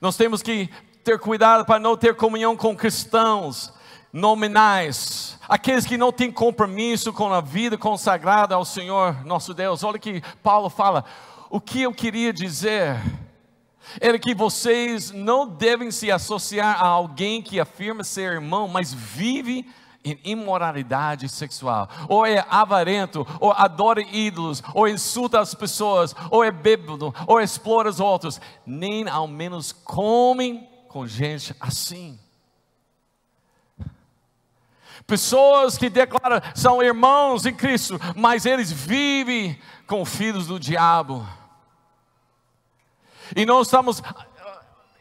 nós 0.00 0.16
temos 0.16 0.42
que 0.42 0.70
ter 1.02 1.18
cuidado 1.18 1.64
para 1.64 1.80
não 1.80 1.96
ter 1.96 2.14
comunhão 2.14 2.56
com 2.56 2.76
cristãos 2.76 3.74
nominais, 4.12 5.38
aqueles 5.48 5.86
que 5.86 5.96
não 5.96 6.12
têm 6.12 6.30
compromisso 6.30 7.12
com 7.12 7.32
a 7.32 7.40
vida 7.40 7.78
consagrada 7.78 8.54
ao 8.54 8.64
Senhor 8.64 9.24
nosso 9.24 9.54
Deus. 9.54 9.82
Olha 9.82 9.98
que 9.98 10.22
Paulo 10.42 10.68
fala: 10.68 11.04
o 11.48 11.60
que 11.60 11.82
eu 11.82 11.92
queria 11.92 12.32
dizer 12.32 13.00
era 14.00 14.18
que 14.18 14.34
vocês 14.34 15.10
não 15.10 15.48
devem 15.48 15.90
se 15.90 16.10
associar 16.10 16.80
a 16.80 16.86
alguém 16.86 17.42
que 17.42 17.58
afirma 17.58 18.04
ser 18.04 18.32
irmão, 18.32 18.68
mas 18.68 18.92
vive 18.92 19.66
em 20.04 20.18
imoralidade 20.24 21.28
sexual, 21.28 21.88
ou 22.08 22.26
é 22.26 22.44
avarento, 22.50 23.26
ou 23.40 23.52
adora 23.52 24.02
ídolos, 24.02 24.62
ou 24.74 24.88
insulta 24.88 25.38
as 25.38 25.54
pessoas, 25.54 26.14
ou 26.30 26.42
é 26.42 26.50
bêbado, 26.50 27.14
ou 27.26 27.40
explora 27.40 27.88
os 27.88 28.00
outros, 28.00 28.40
nem 28.66 29.08
ao 29.08 29.28
menos 29.28 29.70
comem 29.72 30.68
com 30.88 31.06
gente 31.06 31.54
assim. 31.60 32.18
Pessoas 35.06 35.76
que 35.76 35.90
declaram 35.90 36.40
são 36.54 36.82
irmãos 36.82 37.44
em 37.46 37.54
Cristo, 37.54 37.98
mas 38.16 38.46
eles 38.46 38.70
vivem 38.70 39.58
com 39.86 40.04
filhos 40.04 40.46
do 40.46 40.58
diabo. 40.58 41.26
E 43.34 43.44
nós 43.44 43.66
estamos 43.66 44.02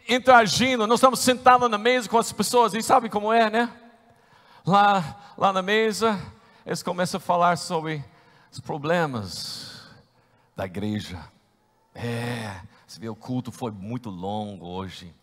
interagindo, 0.07 0.87
nós 0.87 0.99
estamos 0.99 1.19
sentados 1.19 1.69
na 1.69 1.77
mesa 1.77 2.09
com 2.09 2.17
as 2.17 2.31
pessoas, 2.31 2.73
e 2.73 2.81
sabe 2.81 3.09
como 3.09 3.31
é, 3.31 3.49
né? 3.49 3.69
Lá, 4.65 5.33
lá 5.37 5.53
na 5.53 5.61
mesa, 5.61 6.19
eles 6.65 6.83
começam 6.83 7.17
a 7.17 7.21
falar 7.21 7.57
sobre 7.57 8.03
os 8.51 8.59
problemas 8.59 9.81
da 10.55 10.65
igreja. 10.65 11.19
É, 11.95 12.59
você 12.85 12.99
vê, 12.99 13.09
o 13.09 13.15
culto 13.15 13.51
foi 13.51 13.71
muito 13.71 14.09
longo 14.09 14.67
hoje. 14.67 15.13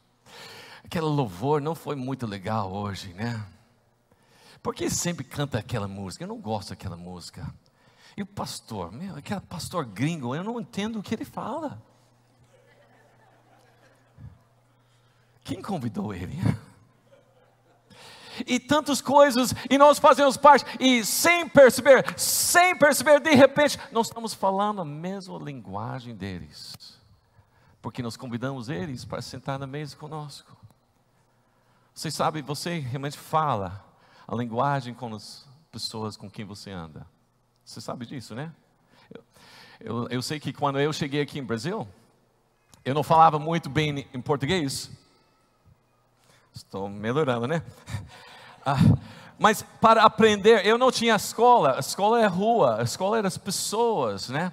Aquele 0.85 1.07
louvor 1.07 1.61
não 1.61 1.75
foi 1.75 1.95
muito 1.95 2.27
legal 2.27 2.73
hoje, 2.73 3.13
né? 3.15 3.45
Por 4.69 4.75
que 4.75 4.91
sempre 4.91 5.25
canta 5.25 5.59
aquela 5.59 5.89
música? 5.89 6.25
Eu 6.25 6.29
não 6.29 6.37
gosto 6.37 6.69
daquela 6.69 6.95
música. 6.95 7.55
E 8.15 8.21
o 8.21 8.27
pastor, 8.27 8.93
meu, 8.93 9.17
aquele 9.17 9.41
pastor 9.41 9.87
gringo, 9.87 10.37
eu 10.37 10.45
não 10.45 10.61
entendo 10.61 10.99
o 10.99 11.03
que 11.03 11.15
ele 11.15 11.25
fala. 11.25 11.83
Quem 15.43 15.63
convidou 15.63 16.13
ele? 16.13 16.37
E 18.47 18.61
tantas 18.61 19.01
coisas, 19.01 19.55
e 19.71 19.79
nós 19.79 19.99
fazemos 19.99 20.37
parte, 20.37 20.67
e 20.79 21.03
sem 21.03 21.49
perceber, 21.49 22.05
sem 22.21 22.77
perceber, 22.77 23.21
de 23.21 23.35
repente, 23.35 23.79
nós 23.91 24.09
estamos 24.09 24.35
falando 24.35 24.83
a 24.83 24.85
mesma 24.85 25.39
linguagem 25.39 26.15
deles, 26.15 27.01
porque 27.81 28.03
nós 28.03 28.19
convidamos 28.19 28.69
eles 28.69 29.03
para 29.03 29.23
sentar 29.23 29.59
na 29.59 29.67
mesa 29.67 29.97
conosco. 29.97 30.55
Você 31.95 32.11
sabe, 32.11 32.43
você 32.43 32.79
realmente 32.79 33.17
fala 33.17 33.88
a 34.29 34.37
linguagem 34.37 34.93
com 34.93 35.15
as 35.15 35.49
pessoas 35.73 36.17
com 36.17 36.31
quem 36.31 36.45
você 36.45 36.71
anda. 36.71 37.07
Você 37.65 37.81
sabe 37.81 38.05
disso, 38.07 38.35
né? 38.35 38.53
Eu, 39.11 39.25
eu, 39.81 40.09
eu 40.09 40.23
sei 40.23 40.39
que 40.39 40.53
quando 40.53 40.79
eu 40.79 40.93
cheguei 40.93 41.23
aqui 41.23 41.39
em 41.39 41.45
Brasil, 41.45 41.89
eu 42.85 42.95
não 42.95 43.03
falava 43.03 43.39
muito 43.39 43.71
bem 43.71 44.07
em 44.13 44.21
português, 44.21 44.91
Estou 46.59 46.89
melhorando, 46.89 47.47
né? 47.47 47.63
Ah, 48.67 48.77
mas 49.39 49.63
para 49.63 50.03
aprender, 50.03 50.67
eu 50.67 50.77
não 50.77 50.93
tinha 50.93 51.15
escola, 51.15 51.77
a 51.77 51.79
escola 51.79 52.21
é 52.21 52.27
rua, 52.27 52.81
a 52.81 52.83
escola 52.83 53.17
era 53.17 53.27
as 53.27 53.39
pessoas, 53.39 54.29
né? 54.29 54.53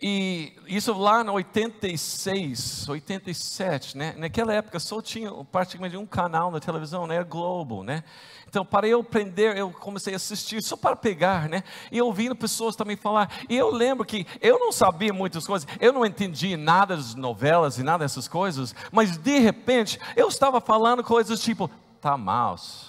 E 0.00 0.52
isso 0.68 0.96
lá 0.96 1.24
no 1.24 1.32
86, 1.32 2.88
87, 2.88 3.96
né? 3.96 4.14
Naquela 4.16 4.54
época 4.54 4.78
só 4.78 5.02
tinha 5.02 5.32
praticamente 5.50 5.96
um 5.96 6.06
canal 6.06 6.52
na 6.52 6.60
televisão, 6.60 7.04
né? 7.04 7.24
Globo, 7.24 7.82
né? 7.82 8.04
Então, 8.48 8.64
para 8.64 8.86
eu 8.86 9.00
aprender, 9.00 9.56
eu 9.56 9.72
comecei 9.72 10.12
a 10.12 10.16
assistir 10.16 10.62
só 10.62 10.76
para 10.76 10.94
pegar, 10.94 11.48
né? 11.48 11.64
E 11.90 12.00
ouvindo 12.00 12.36
pessoas 12.36 12.76
também 12.76 12.96
falar. 12.96 13.28
E 13.48 13.56
eu 13.56 13.70
lembro 13.72 14.06
que 14.06 14.24
eu 14.40 14.60
não 14.60 14.70
sabia 14.70 15.12
muitas 15.12 15.44
coisas, 15.44 15.68
eu 15.80 15.92
não 15.92 16.06
entendi 16.06 16.56
nada 16.56 16.96
das 16.96 17.16
novelas 17.16 17.76
e 17.76 17.82
nada 17.82 18.04
dessas 18.04 18.28
coisas, 18.28 18.76
mas 18.92 19.18
de 19.18 19.40
repente 19.40 19.98
eu 20.14 20.28
estava 20.28 20.60
falando 20.60 21.02
coisas 21.02 21.42
tipo, 21.42 21.68
tá 22.00 22.16
mouse. 22.16 22.86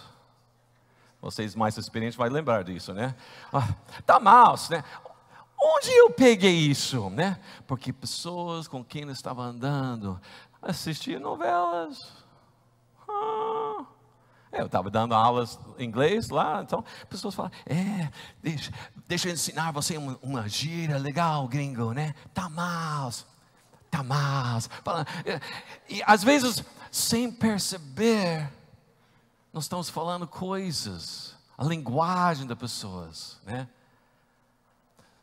Vocês 1.20 1.56
mais 1.56 1.76
experientes 1.76 2.16
vão 2.16 2.28
lembrar 2.30 2.64
disso, 2.64 2.94
né? 2.94 3.14
Ah, 3.52 3.68
tá 4.06 4.20
mouse, 4.20 4.72
né? 4.72 4.84
Onde 5.62 5.92
eu 5.92 6.10
peguei 6.12 6.56
isso, 6.56 7.10
né? 7.10 7.40
Porque 7.68 7.92
pessoas 7.92 8.68
com 8.68 8.84
quem 8.84 9.04
eu 9.04 9.12
estava 9.12 9.44
andando 9.44 10.20
assistiam 10.62 11.20
novelas. 11.20 12.12
Ah, 13.08 13.86
eu 14.52 14.66
estava 14.66 14.90
dando 14.90 15.14
aulas 15.14 15.60
em 15.78 15.86
inglês 15.86 16.30
lá, 16.30 16.62
então 16.62 16.84
pessoas 17.10 17.36
falam, 17.36 17.52
é, 17.66 18.10
deixa, 18.42 18.72
deixa 19.08 19.28
eu 19.30 19.34
ensinar 19.34 19.72
você 19.72 19.98
uma, 19.98 20.18
uma 20.22 20.46
legal, 20.98 21.48
gringo, 21.48 21.94
né? 21.94 22.16
Tamás, 22.34 23.28
tamás. 23.92 24.70
E 25.88 26.02
às 26.06 26.24
vezes, 26.24 26.64
sem 26.92 27.32
perceber, 27.32 28.50
nós 29.52 29.66
estamos 29.66 29.90
falando 29.90 30.28
coisas, 30.28 31.36
a 31.58 31.64
linguagem 31.64 32.48
das 32.48 32.58
pessoas, 32.58 33.40
né? 33.46 33.68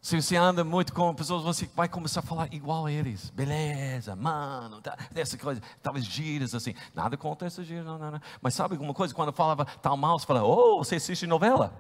Se 0.07 0.23
você 0.23 0.37
anda 0.37 0.63
muito 0.63 0.93
com 0.93 1.13
pessoas, 1.13 1.43
você 1.43 1.69
vai 1.75 1.89
começar 1.89 2.21
a 2.21 2.23
falar 2.23 2.47
igual 2.55 2.87
a 2.87 2.93
eles. 2.93 3.29
Beleza, 3.31 4.15
mano, 4.15 4.81
tá, 4.81 4.97
essa 5.13 5.37
coisa, 5.37 5.61
talvez 5.83 6.05
gírias 6.05 6.55
assim. 6.55 6.77
Nada 6.95 7.17
contra 7.17 7.49
essas 7.49 7.67
gírias, 7.67 7.85
não, 7.85 7.99
não, 7.99 8.13
não. 8.13 8.21
Mas 8.41 8.55
sabe 8.55 8.75
alguma 8.75 8.95
coisa? 8.95 9.13
Quando 9.13 9.33
falava 9.33 9.65
tal 9.83 9.97
mal, 9.97 10.17
você 10.17 10.25
fala, 10.25 10.45
oh, 10.45 10.79
você 10.79 10.95
assiste 10.95 11.27
novela? 11.27 11.75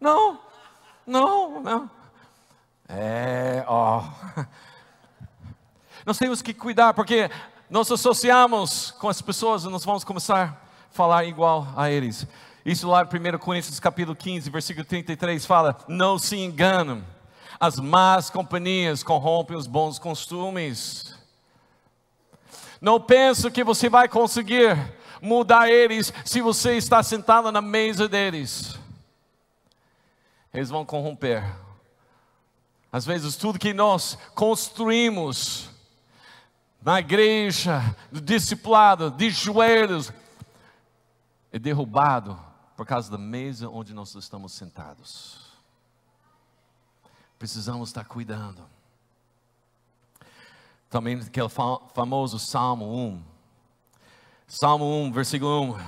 Não, 0.00 0.40
não, 1.06 1.60
não. 1.60 1.90
É, 2.88 3.62
ó. 3.66 4.04
Nós 6.06 6.16
temos 6.16 6.40
que 6.40 6.54
cuidar, 6.54 6.94
porque 6.94 7.30
nós 7.68 7.92
associamos 7.92 8.90
com 8.92 9.06
as 9.06 9.20
pessoas 9.20 9.64
e 9.64 9.68
nós 9.68 9.84
vamos 9.84 10.02
começar 10.02 10.44
a 10.44 10.94
falar 10.94 11.26
igual 11.26 11.68
a 11.76 11.90
eles. 11.90 12.26
Isso 12.64 12.88
lá 12.88 13.02
em 13.02 13.34
1 13.34 13.38
Coríntios 13.38 13.78
capítulo 13.78 14.16
15, 14.16 14.48
versículo 14.48 14.86
33 14.86 15.44
fala: 15.44 15.76
Não 15.86 16.18
se 16.18 16.38
enganam 16.38 17.04
as 17.60 17.78
más 17.78 18.30
companhias 18.30 19.02
corrompem 19.02 19.54
os 19.54 19.66
bons 19.66 19.98
costumes. 19.98 21.14
Não 22.80 22.98
penso 22.98 23.50
que 23.50 23.62
você 23.62 23.90
vai 23.90 24.08
conseguir 24.08 24.74
mudar 25.20 25.68
eles 25.68 26.10
se 26.24 26.40
você 26.40 26.78
está 26.78 27.02
sentado 27.02 27.52
na 27.52 27.60
mesa 27.60 28.08
deles. 28.08 28.78
Eles 30.54 30.70
vão 30.70 30.86
corromper. 30.86 31.44
Às 32.90 33.04
vezes, 33.04 33.36
tudo 33.36 33.58
que 33.58 33.74
nós 33.74 34.16
construímos 34.34 35.68
na 36.82 36.98
igreja, 36.98 37.94
do 38.10 38.20
discipulado, 38.20 39.10
de 39.10 39.30
joelhos, 39.30 40.10
é 41.52 41.58
derrubado 41.58 42.40
por 42.74 42.86
causa 42.86 43.10
da 43.10 43.18
mesa 43.18 43.68
onde 43.68 43.92
nós 43.92 44.14
estamos 44.14 44.54
sentados. 44.54 45.49
Precisamos 47.40 47.88
estar 47.88 48.04
cuidando. 48.04 48.62
Também 50.90 51.18
aquele 51.18 51.48
famoso 51.48 52.38
Salmo 52.38 52.94
1. 52.94 53.22
Salmo 54.46 54.84
1, 55.04 55.10
versículo 55.10 55.72
1. 55.72 55.78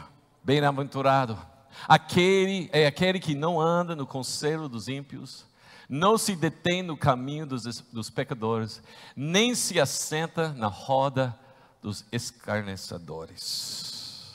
Bem-aventurado. 0.43 1.39
Aquele 1.87 2.71
é 2.73 2.87
aquele 2.87 3.21
que 3.21 3.35
não 3.35 3.61
anda 3.61 3.95
no 3.95 4.07
conselho 4.07 4.67
dos 4.67 4.89
ímpios, 4.89 5.45
não 5.91 6.17
se 6.17 6.35
detém 6.35 6.83
no 6.83 6.97
caminho 6.97 7.45
dos, 7.45 7.65
dos 7.93 8.09
pecadores, 8.09 8.83
nem 9.15 9.55
se 9.55 9.79
assenta 9.79 10.55
na 10.55 10.69
roda 10.69 11.39
dos 11.83 12.07
escarnecedores. 12.11 14.33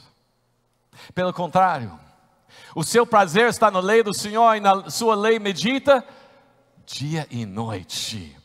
Pelo 1.15 1.34
contrário, 1.34 1.99
o 2.75 2.84
seu 2.84 3.08
prazer 3.08 3.49
está 3.49 3.71
na 3.71 3.80
lei 3.80 4.03
do 4.03 4.13
Senhor 4.13 4.53
e 4.53 4.60
na 4.60 4.91
sua 4.91 5.15
lei 5.15 5.39
medita 5.39 6.06
dia 6.88 7.28
e 7.30 7.45
noite. 7.45 8.36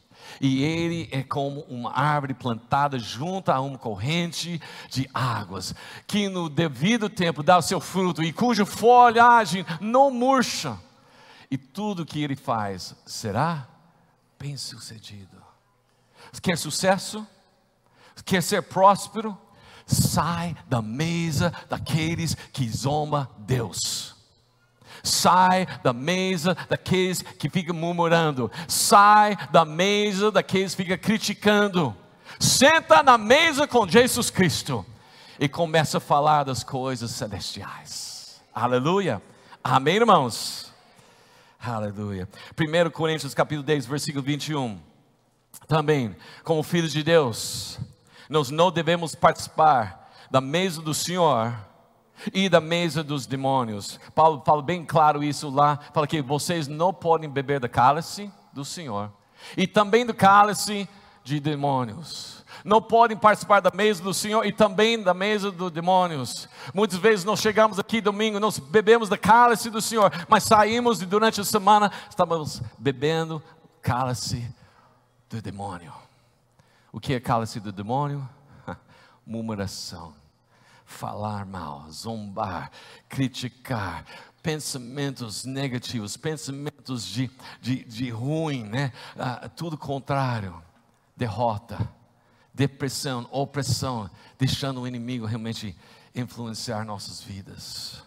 E 0.41 0.63
ele 0.63 1.09
é 1.13 1.23
como 1.23 1.61
uma 1.63 1.97
árvore 1.97 2.35
plantada 2.35 2.99
junto 2.99 3.51
a 3.51 3.61
uma 3.61 3.79
corrente 3.79 4.61
de 4.91 5.09
águas, 5.15 5.75
que 6.07 6.29
no 6.29 6.49
devido 6.49 7.09
tempo 7.09 7.43
dá 7.43 7.59
o 7.59 7.63
seu 7.63 7.81
fruto 7.81 8.23
e 8.23 8.33
cuja 8.33 8.67
folhagem 8.67 9.65
não 9.81 10.11
murcha. 10.11 10.77
E 11.51 11.57
tudo 11.57 12.07
que 12.07 12.23
ele 12.23 12.35
faz 12.35 12.95
será 13.07 13.69
bem 14.39 14.57
sucedido. 14.57 15.41
Quer 16.41 16.59
sucesso? 16.59 17.27
Quer 18.25 18.43
ser 18.43 18.63
próspero? 18.63 19.39
Sai 19.87 20.57
da 20.67 20.81
mesa 20.81 21.53
daqueles 21.69 22.35
que 22.35 22.69
zomba 22.69 23.31
Deus. 23.39 24.12
Sai 25.03 25.67
da 25.83 25.93
mesa 25.93 26.57
daqueles 26.69 27.23
que 27.23 27.49
ficam 27.49 27.75
murmurando. 27.75 28.51
Sai 28.69 29.37
da 29.51 29.65
mesa 29.65 30.31
daqueles 30.31 30.75
que 30.75 30.83
ficam 30.83 30.99
criticando. 30.99 31.97
Senta 32.39 33.03
na 33.03 33.17
mesa 33.17 33.69
com 33.69 33.87
Jesus 33.87 34.31
Cristo 34.31 34.85
e 35.39 35.49
começa 35.49 35.99
a 35.99 36.01
falar 36.01 36.45
das 36.45 36.63
coisas 36.65 37.11
celestiais. 37.11 38.41
Aleluia. 38.55 39.23
Amém, 39.63 39.97
irmãos? 39.97 40.73
Aleluia. 41.61 42.29
1 42.59 42.91
Coríntios 42.91 43.35
capítulo 43.35 43.63
10, 43.63 43.87
versículo 43.87 44.25
21. 44.25 44.81
Também, 45.69 46.17
como 46.43 46.63
filhos 46.63 46.93
de 46.93 47.03
Deus, 47.03 47.79
nós 48.29 48.51
não 48.51 48.71
devemos 48.71 49.15
participar 49.15 50.11
da 50.31 50.41
mesa 50.41 50.83
do 50.83 50.93
Senhor 50.93 51.55
e 52.33 52.49
da 52.49 52.61
mesa 52.61 53.03
dos 53.03 53.27
demônios. 53.27 53.99
Paulo 54.15 54.43
fala 54.45 54.63
bem 54.63 54.85
claro 54.85 55.23
isso 55.23 55.49
lá, 55.51 55.79
fala 55.93 56.07
que 56.07 56.21
vocês 56.23 56.69
não 56.69 56.93
podem 56.93 57.29
beber 57.29 57.61
da 57.61 57.69
cálice 57.69 58.31
do 58.53 58.65
Senhor 58.65 59.11
e 59.57 59.67
também 59.67 60.07
do 60.07 60.15
cálice 60.15 60.89
de 61.25 61.41
demônios. 61.41 62.43
Não 62.65 62.81
podem 62.81 63.17
participar 63.17 63.61
da 63.61 63.71
mesa 63.75 64.03
do 64.03 64.15
Senhor 64.15 64.45
e 64.45 64.53
também 64.53 65.03
da 65.03 65.13
mesa 65.13 65.51
dos 65.51 65.71
demônios. 65.71 66.49
Muitas 66.73 66.99
vezes 66.99 67.25
nós 67.25 67.41
chegamos 67.41 67.79
aqui 67.79 68.01
domingo, 68.01 68.39
nós 68.39 68.59
bebemos 68.59 69.09
da 69.09 69.19
cálice 69.19 69.69
do 69.71 69.81
Senhor, 69.81 70.13
mas 70.29 70.45
saímos 70.45 71.03
e 71.03 71.07
durante 71.07 71.41
a 71.41 71.45
semana 71.45 71.91
estamos 72.09 72.63
bebendo 72.79 73.43
cálice 73.81 74.49
do 75.29 75.43
demônio. 75.43 75.93
O 76.93 77.01
que 77.01 77.15
é 77.15 77.21
cálice 77.21 77.59
do 77.59 77.73
demônio? 77.73 78.29
Murmuração, 79.27 80.15
falar 80.93 81.45
mal, 81.47 81.91
zombar, 81.91 82.71
criticar, 83.09 84.05
pensamentos 84.43 85.45
negativos, 85.45 86.17
pensamentos 86.17 87.07
de, 87.07 87.31
de, 87.61 87.85
de 87.85 88.11
ruim, 88.11 88.65
né? 88.65 88.93
Ah, 89.17 89.49
tudo 89.49 89.79
contrário, 89.79 90.63
derrota, 91.17 91.89
depressão, 92.53 93.27
opressão, 93.31 94.11
deixando 94.39 94.81
o 94.83 94.87
inimigo 94.87 95.27
realmente 95.27 95.77
influenciar 96.15 96.85
nossas 96.85 97.23
vidas. 97.23 98.03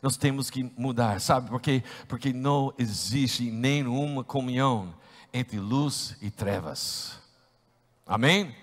Nós 0.00 0.16
temos 0.16 0.48
que 0.48 0.62
mudar, 0.76 1.20
sabe 1.20 1.50
por 1.50 1.60
quê? 1.60 1.82
Porque 2.06 2.32
não 2.32 2.72
existe 2.78 3.50
nenhuma 3.50 4.22
comunhão 4.22 4.94
entre 5.32 5.58
luz 5.58 6.16
e 6.22 6.30
trevas. 6.30 7.18
Amém? 8.06 8.54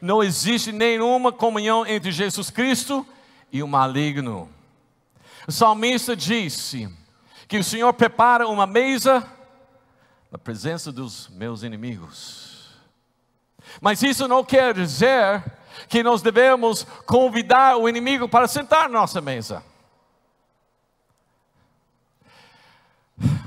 Não 0.00 0.22
existe 0.22 0.72
nenhuma 0.72 1.32
comunhão 1.32 1.86
entre 1.86 2.10
Jesus 2.10 2.50
Cristo 2.50 3.06
e 3.52 3.62
o 3.62 3.68
maligno. 3.68 4.48
O 5.46 5.52
salmista 5.52 6.16
disse 6.16 6.88
que 7.48 7.58
o 7.58 7.64
Senhor 7.64 7.92
prepara 7.92 8.48
uma 8.48 8.66
mesa 8.66 9.26
na 10.30 10.38
presença 10.38 10.90
dos 10.90 11.28
meus 11.28 11.62
inimigos. 11.62 12.70
Mas 13.80 14.02
isso 14.02 14.26
não 14.26 14.44
quer 14.44 14.74
dizer 14.74 15.42
que 15.88 16.02
nós 16.02 16.22
devemos 16.22 16.84
convidar 17.06 17.76
o 17.76 17.88
inimigo 17.88 18.28
para 18.28 18.48
sentar 18.48 18.88
na 18.88 19.00
nossa 19.00 19.20
mesa. 19.20 19.62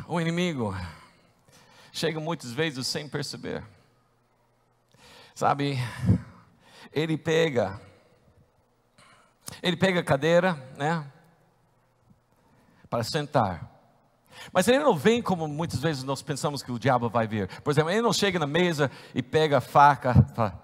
O 0.07 0.21
inimigo 0.21 0.75
chega 1.91 2.19
muitas 2.19 2.51
vezes 2.51 2.85
sem 2.85 3.09
perceber. 3.09 3.63
Sabe, 5.33 5.77
ele 6.95 7.17
pega, 7.17 7.79
ele 9.61 9.75
pega 9.75 9.99
a 9.99 10.03
cadeira, 10.03 10.53
né? 10.77 11.11
para 12.89 13.03
sentar. 13.03 13.69
Mas 14.53 14.67
ele 14.69 14.79
não 14.79 14.95
vem 14.95 15.21
como 15.21 15.47
muitas 15.47 15.81
vezes 15.81 16.03
nós 16.03 16.21
pensamos 16.21 16.63
que 16.63 16.71
o 16.71 16.79
diabo 16.79 17.09
vai 17.09 17.27
vir. 17.27 17.49
Por 17.61 17.71
exemplo, 17.71 17.91
ele 17.91 18.01
não 18.01 18.13
chega 18.13 18.39
na 18.39 18.47
mesa 18.47 18.89
e 19.13 19.21
pega 19.21 19.57
a 19.57 19.61
faca, 19.61 20.13
fala, 20.33 20.61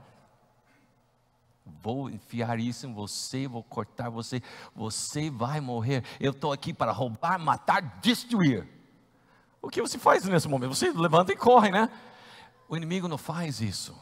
vou 1.65 2.09
enfiar 2.09 2.57
isso 2.59 2.87
em 2.87 2.93
você, 2.93 3.47
vou 3.47 3.63
cortar 3.63 4.09
você, 4.09 4.41
você 4.73 5.29
vai 5.29 5.59
morrer. 5.59 6.05
Eu 6.19 6.31
estou 6.31 6.53
aqui 6.53 6.73
para 6.73 6.91
roubar, 6.91 7.37
matar, 7.37 7.81
destruir. 8.01 8.65
O 9.61 9.69
que 9.69 9.81
você 9.81 9.97
faz 9.97 10.23
nesse 10.23 10.47
momento? 10.47 10.73
Você 10.73 10.91
levanta 10.91 11.33
e 11.33 11.35
corre, 11.35 11.71
né? 11.71 11.89
O 12.69 12.77
inimigo 12.77 13.09
não 13.09 13.17
faz 13.17 13.59
isso. 13.59 13.93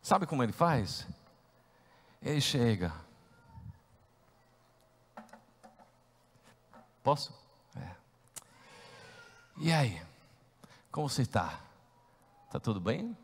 Sabe 0.00 0.26
como 0.26 0.42
ele 0.42 0.52
faz? 0.52 1.06
Ele 2.24 2.40
chega. 2.40 2.90
Posso? 7.02 7.44
E 9.58 9.70
aí? 9.72 10.02
Como 10.90 11.08
você 11.08 11.22
está? 11.22 11.60
Está 12.46 12.58
tudo 12.58 12.80
bem? 12.80 13.16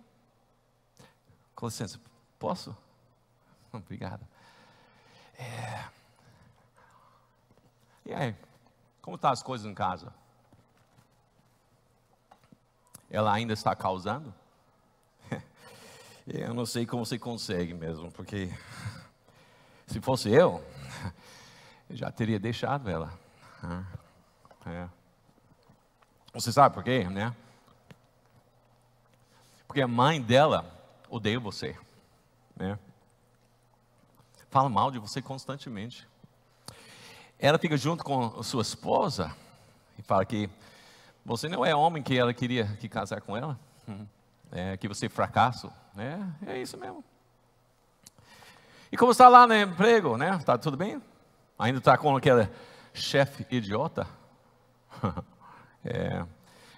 Com 1.54 1.66
licença, 1.66 1.98
posso? 2.38 2.76
Obrigado. 3.72 4.26
É... 5.38 5.88
E 8.04 8.12
aí? 8.12 8.36
Como 9.00 9.16
estão 9.16 9.30
tá 9.30 9.32
as 9.32 9.42
coisas 9.42 9.66
em 9.66 9.74
casa? 9.74 10.12
Ela 13.08 13.32
ainda 13.32 13.54
está 13.54 13.74
causando? 13.74 14.32
Eu 16.32 16.54
não 16.54 16.64
sei 16.64 16.86
como 16.86 17.04
você 17.04 17.18
consegue 17.18 17.74
mesmo, 17.74 18.12
porque 18.12 18.48
se 19.88 20.00
fosse 20.00 20.28
eu, 20.28 20.64
eu 21.88 21.96
já 21.96 22.08
teria 22.12 22.38
deixado 22.38 22.88
ela. 22.88 23.12
É. 24.64 24.88
Você 26.32 26.52
sabe 26.52 26.72
por 26.72 26.84
quê, 26.84 27.02
né? 27.02 27.34
Porque 29.66 29.82
a 29.82 29.88
mãe 29.88 30.22
dela 30.22 30.64
odeia 31.08 31.40
você, 31.40 31.76
né? 32.54 32.78
Fala 34.50 34.68
mal 34.68 34.92
de 34.92 35.00
você 35.00 35.20
constantemente. 35.20 36.06
Ela 37.40 37.58
fica 37.58 37.76
junto 37.76 38.04
com 38.04 38.40
sua 38.44 38.62
esposa 38.62 39.34
e 39.98 40.02
fala 40.02 40.24
que 40.24 40.48
você 41.24 41.48
não 41.48 41.66
é 41.66 41.74
homem 41.74 42.04
que 42.04 42.16
ela 42.16 42.32
queria 42.32 42.66
que 42.76 42.88
casar 42.88 43.20
com 43.20 43.36
ela, 43.36 43.58
uhum. 43.88 44.06
é, 44.52 44.76
que 44.76 44.86
você 44.86 45.06
é 45.06 45.08
fracasso, 45.08 45.72
né? 45.94 46.32
É 46.46 46.58
isso 46.58 46.76
mesmo. 46.76 47.04
E 48.92 48.96
como 48.96 49.12
está 49.12 49.28
lá 49.28 49.46
no 49.46 49.54
emprego, 49.54 50.16
né? 50.16 50.38
Tá 50.38 50.58
tudo 50.58 50.76
bem? 50.76 51.00
Ainda 51.58 51.78
está 51.78 51.96
com 51.96 52.16
aquele 52.16 52.48
chefe 52.92 53.46
idiota? 53.50 54.06
É, 55.82 56.26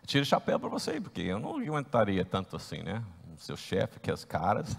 tiro 0.07 0.23
o 0.23 0.25
chapéu 0.25 0.61
para 0.61 0.69
você, 0.69 1.01
porque 1.01 1.23
eu 1.23 1.41
não 1.41 1.59
aguentaria 1.59 2.25
tanto 2.25 2.55
assim, 2.55 2.85
né? 2.85 3.03
O 3.37 3.37
seu 3.37 3.57
chefe, 3.57 3.99
que 3.99 4.13
as 4.13 4.25
caras. 4.25 4.77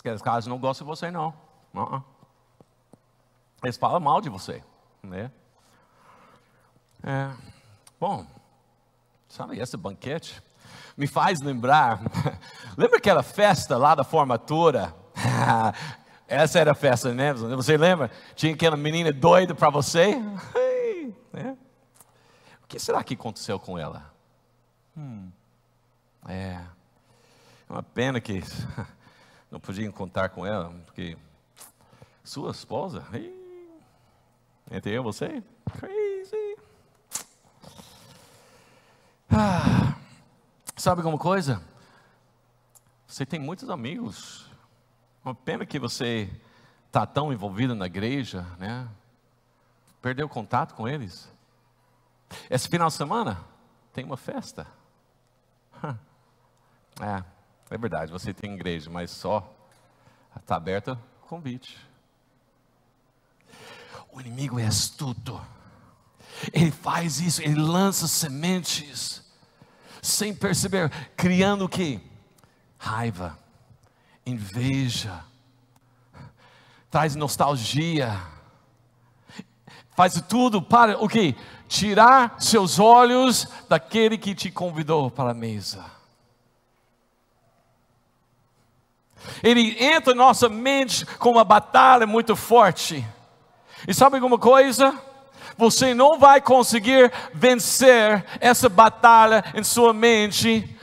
Que 0.00 0.08
as 0.08 0.22
caras 0.22 0.46
não 0.46 0.56
gostam 0.56 0.86
de 0.86 0.88
você, 0.88 1.10
não. 1.10 1.30
Uh 1.74 1.80
-uh. 1.80 2.04
Eles 3.64 3.76
falam 3.76 3.98
mal 3.98 4.20
de 4.20 4.28
você, 4.28 4.62
né? 5.02 5.32
É, 7.02 7.34
bom, 7.98 8.24
sabe, 9.28 9.58
esse 9.58 9.76
banquete 9.76 10.40
me 10.96 11.06
faz 11.06 11.40
lembrar. 11.40 12.00
lembra 12.76 12.98
aquela 12.98 13.22
festa 13.22 13.76
lá 13.76 13.94
da 13.94 14.04
formatura? 14.04 14.94
Essa 16.28 16.58
era 16.58 16.72
a 16.72 16.74
festa, 16.74 17.12
né? 17.12 17.32
Você 17.32 17.76
lembra? 17.76 18.10
Tinha 18.34 18.54
aquela 18.54 18.76
menina 18.76 19.12
doida 19.12 19.54
para 19.54 19.70
você? 19.70 20.16
né? 21.32 21.56
O 22.64 22.66
que 22.66 22.78
será 22.78 23.04
que 23.04 23.14
aconteceu 23.14 23.60
com 23.60 23.78
ela? 23.78 24.12
Hum, 24.96 25.30
é, 26.26 26.58
é 27.68 27.72
uma 27.72 27.82
pena 27.82 28.20
que 28.20 28.42
não 29.50 29.60
podia 29.60 29.90
contar 29.92 30.30
com 30.30 30.44
ela, 30.44 30.72
porque 30.84 31.16
sua 32.24 32.50
esposa, 32.50 33.04
entre 34.70 34.92
eu 34.92 35.02
e 35.02 35.04
você, 35.04 35.42
crazy. 35.78 36.56
Ah, 39.30 39.95
sabe 40.76 41.00
alguma 41.00 41.18
coisa? 41.18 41.62
Você 43.06 43.24
tem 43.24 43.40
muitos 43.40 43.70
amigos. 43.70 44.50
Uma 45.24 45.34
pena 45.34 45.64
que 45.64 45.78
você 45.78 46.30
está 46.86 47.06
tão 47.06 47.32
envolvido 47.32 47.74
na 47.74 47.86
igreja, 47.86 48.42
né? 48.58 48.88
Perdeu 50.02 50.28
contato 50.28 50.74
com 50.74 50.86
eles. 50.86 51.28
Esse 52.50 52.68
final 52.68 52.88
de 52.88 52.94
semana 52.94 53.44
tem 53.92 54.04
uma 54.04 54.16
festa. 54.16 54.66
É, 56.98 57.22
é 57.74 57.76
verdade, 57.76 58.10
você 58.10 58.32
tem 58.32 58.54
igreja, 58.54 58.88
mas 58.88 59.10
só 59.10 59.54
está 60.34 60.56
aberta 60.56 60.98
o 61.22 61.26
convite. 61.26 61.76
O 64.10 64.18
inimigo 64.18 64.58
é 64.58 64.64
astuto. 64.64 65.38
Ele 66.54 66.70
faz 66.70 67.20
isso, 67.20 67.42
ele 67.42 67.60
lança 67.60 68.08
sementes 68.08 69.25
sem 70.06 70.34
perceber, 70.34 70.90
criando 71.16 71.64
o 71.64 71.68
que? 71.68 72.00
Raiva, 72.78 73.38
inveja, 74.24 75.24
traz 76.90 77.14
nostalgia, 77.14 78.20
faz 79.94 80.20
tudo 80.28 80.62
para 80.62 81.02
o 81.02 81.08
que? 81.08 81.34
tirar 81.68 82.36
seus 82.38 82.78
olhos 82.78 83.48
daquele 83.68 84.16
que 84.16 84.34
te 84.34 84.50
convidou 84.50 85.10
para 85.10 85.30
a 85.30 85.34
mesa. 85.34 85.84
Ele 89.42 89.76
entra 89.82 90.12
em 90.12 90.16
nossa 90.16 90.48
mente 90.48 91.04
com 91.18 91.30
uma 91.30 91.44
batalha 91.44 92.06
muito 92.06 92.36
forte. 92.36 93.04
E 93.86 93.92
sabe 93.92 94.16
alguma 94.16 94.38
coisa? 94.38 94.96
Você 95.58 95.94
não 95.94 96.18
vai 96.18 96.40
conseguir 96.40 97.12
vencer 97.32 98.24
essa 98.40 98.68
batalha 98.68 99.44
em 99.54 99.64
sua 99.64 99.92
mente 99.92 100.76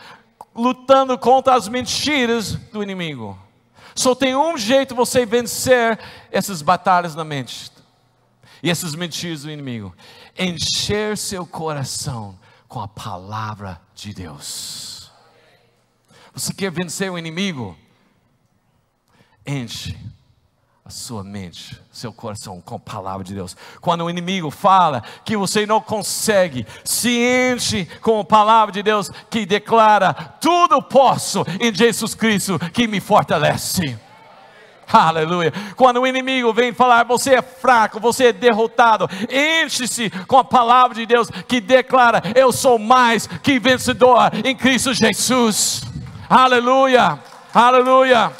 lutando 0.56 1.18
contra 1.18 1.56
as 1.56 1.68
mentiras 1.68 2.54
do 2.72 2.82
inimigo. 2.82 3.38
Só 3.96 4.16
tem 4.16 4.36
um 4.36 4.58
jeito 4.58 4.96
você 4.96 5.26
vencer 5.26 6.00
essas 6.32 6.62
batalhas 6.62 7.16
na 7.16 7.24
mente 7.24 7.72
e 8.62 8.70
essas 8.70 8.96
mentiras 8.96 9.44
do 9.44 9.52
inimigo, 9.52 9.94
encher 10.40 11.18
seu 11.18 11.46
coração 11.46 12.40
com 12.68 12.80
a 12.80 12.88
palavra 12.88 13.80
de 13.94 14.14
Deus. 14.14 15.12
Você 16.34 16.54
quer 16.54 16.72
vencer 16.72 17.12
o 17.12 17.18
inimigo? 17.18 17.78
Enche 19.46 19.96
a 20.86 20.90
sua 20.90 21.24
mente, 21.24 21.82
seu 21.94 22.12
coração 22.12 22.60
com 22.60 22.76
a 22.76 22.80
palavra 22.80 23.24
de 23.24 23.34
Deus. 23.34 23.56
Quando 23.80 24.04
o 24.04 24.10
inimigo 24.10 24.52
fala 24.52 25.02
que 25.24 25.38
você 25.38 25.66
não 25.66 25.80
consegue, 25.80 26.68
se 26.84 27.10
enche 27.54 27.86
com 28.02 28.20
a 28.20 28.26
palavra 28.26 28.74
de 28.74 28.84
Deus 28.84 29.10
que 29.30 29.46
declara: 29.46 30.14
tudo 30.42 30.82
posso 30.82 31.46
em 31.62 31.74
Jesus 31.74 32.14
Cristo 32.14 32.60
que 32.74 32.86
me 32.86 33.00
fortalece. 33.00 33.98
Aleluia. 34.92 35.54
Quando 35.78 36.02
o 36.02 36.06
inimigo 36.06 36.54
vem 36.54 36.74
falar, 36.74 37.06
você 37.06 37.36
é 37.36 37.42
fraco, 37.42 38.02
você 38.02 38.26
é 38.26 38.34
derrotado, 38.34 39.10
enche-se 39.32 40.10
com 40.28 40.38
a 40.38 40.44
palavra 40.44 40.96
de 40.96 41.06
Deus 41.06 41.30
que 41.48 41.62
declara: 41.62 42.22
Eu 42.36 42.52
sou 42.52 42.78
mais 42.78 43.26
que 43.26 43.58
vencedor 43.58 44.32
em 44.44 44.54
Cristo 44.54 44.94
Jesus. 44.94 45.82
Aleluia. 46.30 47.18
Aleluia. 47.54 48.34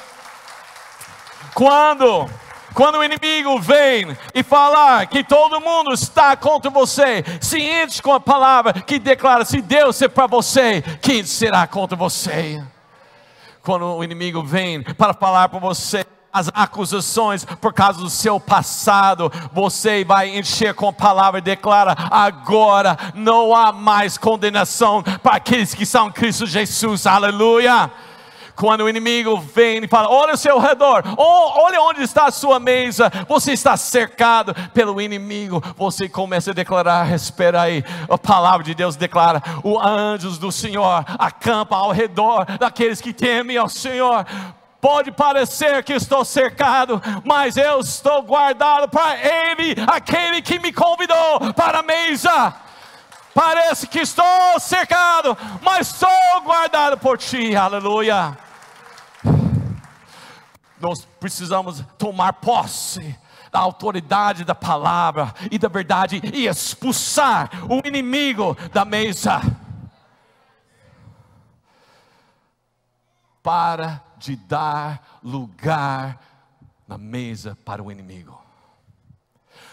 Quando 1.54 2.30
quando 2.74 2.98
o 2.98 3.04
inimigo 3.04 3.60
vem 3.60 4.18
e 4.34 4.42
falar 4.42 5.06
que 5.06 5.24
todo 5.24 5.62
mundo 5.62 5.94
está 5.94 6.36
contra 6.36 6.72
você, 6.72 7.24
se 7.40 7.62
enche 7.62 8.02
com 8.02 8.12
a 8.12 8.20
palavra 8.20 8.74
que 8.74 8.98
declara: 8.98 9.46
se 9.46 9.62
Deus 9.62 10.02
é 10.02 10.08
para 10.08 10.26
você, 10.26 10.82
quem 11.02 11.24
será 11.24 11.68
contra 11.68 11.96
você? 11.96 12.64
Quando 13.62 13.86
o 13.86 14.04
inimigo 14.04 14.44
vem 14.44 14.82
para 14.82 15.14
falar 15.14 15.50
para 15.50 15.60
você 15.60 16.04
as 16.34 16.50
acusações 16.52 17.46
por 17.46 17.72
causa 17.72 18.00
do 18.00 18.10
seu 18.10 18.40
passado, 18.40 19.32
você 19.54 20.04
vai 20.04 20.36
encher 20.36 20.74
com 20.74 20.88
a 20.88 20.94
palavra 20.94 21.38
e 21.38 21.44
declara: 21.44 21.96
agora 22.10 22.98
não 23.14 23.56
há 23.56 23.72
mais 23.72 24.18
condenação 24.18 25.04
para 25.22 25.36
aqueles 25.36 25.76
que 25.76 25.86
são 25.86 26.12
Cristo 26.12 26.48
Jesus, 26.48 27.06
aleluia. 27.06 27.92
Quando 28.56 28.82
o 28.82 28.90
inimigo 28.90 29.38
vem 29.38 29.84
e 29.84 29.88
fala: 29.88 30.10
Olha 30.10 30.32
ao 30.32 30.38
seu 30.38 30.60
redor, 30.60 31.04
olha 31.18 31.82
onde 31.82 32.04
está 32.04 32.26
a 32.26 32.32
sua 32.32 32.60
mesa, 32.60 33.12
você 33.28 33.54
está 33.54 33.76
cercado 33.76 34.54
pelo 34.74 35.02
inimigo. 35.02 35.62
Você 35.76 36.08
começa 36.08 36.52
a 36.52 36.54
declarar: 36.54 37.12
Espera 37.14 37.62
aí, 37.62 37.84
a 38.10 38.18
palavra 38.18 38.64
de 38.64 38.76
Deus 38.76 38.96
declara: 38.96 39.42
Os 39.64 39.84
anjos 39.84 40.38
do 40.38 40.52
Senhor 40.52 41.04
acampam 41.18 41.78
ao 41.78 41.92
redor 41.92 42.46
daqueles 42.60 43.02
que 43.02 43.12
temem 43.14 43.58
ao 43.58 43.70
Senhor. 43.70 44.26
Pode 44.80 45.12
parecer 45.12 45.82
que 45.82 45.94
estou 45.94 46.26
cercado, 46.26 47.02
mas 47.24 47.56
eu 47.56 47.80
estou 47.80 48.22
guardado 48.22 48.90
para 48.90 49.16
Ele, 49.16 49.76
aquele 49.88 50.42
que 50.42 50.60
me 50.60 50.74
convidou 50.74 51.54
para 51.56 51.80
a 51.80 51.84
mesa. 51.84 52.54
Parece 53.34 53.88
que 53.88 54.00
estou 54.00 54.60
cercado, 54.60 55.38
mas 55.62 55.88
sou 55.88 56.42
guardado 56.44 56.98
por 56.98 57.18
ti, 57.18 57.56
aleluia. 57.56 58.43
Nós 60.84 61.06
precisamos 61.18 61.82
tomar 61.98 62.34
posse 62.34 63.18
da 63.50 63.60
autoridade 63.60 64.44
da 64.44 64.54
palavra 64.54 65.34
e 65.50 65.58
da 65.58 65.70
verdade 65.70 66.20
e 66.34 66.46
expulsar 66.46 67.50
o 67.72 67.88
inimigo 67.88 68.54
da 68.74 68.84
mesa. 68.84 69.40
Para 73.42 74.04
de 74.18 74.36
dar 74.36 75.20
lugar 75.24 76.20
na 76.86 76.98
mesa 76.98 77.58
para 77.64 77.82
o 77.82 77.90
inimigo. 77.90 78.38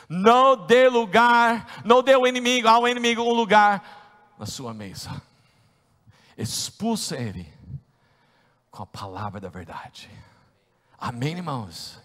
Não 0.09 0.64
dê 0.64 0.88
lugar, 0.88 1.83
não 1.85 2.05
dê 2.05 2.12
ao 2.12 2.25
inimigo, 2.25 2.68
ao 2.68 2.87
inimigo 2.87 3.20
um 3.23 3.33
lugar 3.33 4.33
na 4.38 4.46
sua 4.46 4.73
mesa. 4.73 5.20
Expulsa 6.38 7.16
ele 7.16 7.53
com 8.70 8.85
a 8.85 8.87
palavra 8.87 9.40
da 9.40 9.49
verdade. 9.49 10.09
Amém, 11.00 11.36
irmãos? 11.36 11.98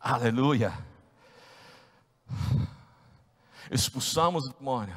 Aleluia. 0.00 0.72
Expulsamos 3.70 4.46
o 4.46 4.52
demônio. 4.52 4.96